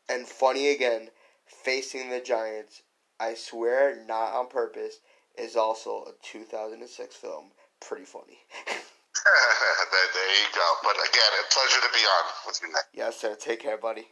[0.10, 1.10] and funny again,
[1.46, 2.84] facing the Giants,
[3.20, 5.00] I swear not on purpose,
[5.38, 7.52] is also a 2006 film.
[7.82, 8.38] Pretty funny.
[8.68, 10.74] there, there you go.
[10.84, 12.84] But again, a pleasure to be on with you, Nick.
[12.94, 13.36] yes, sir.
[13.36, 14.08] Take care, buddy.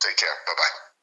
[0.00, 0.36] Take care.
[0.46, 0.93] Bye bye.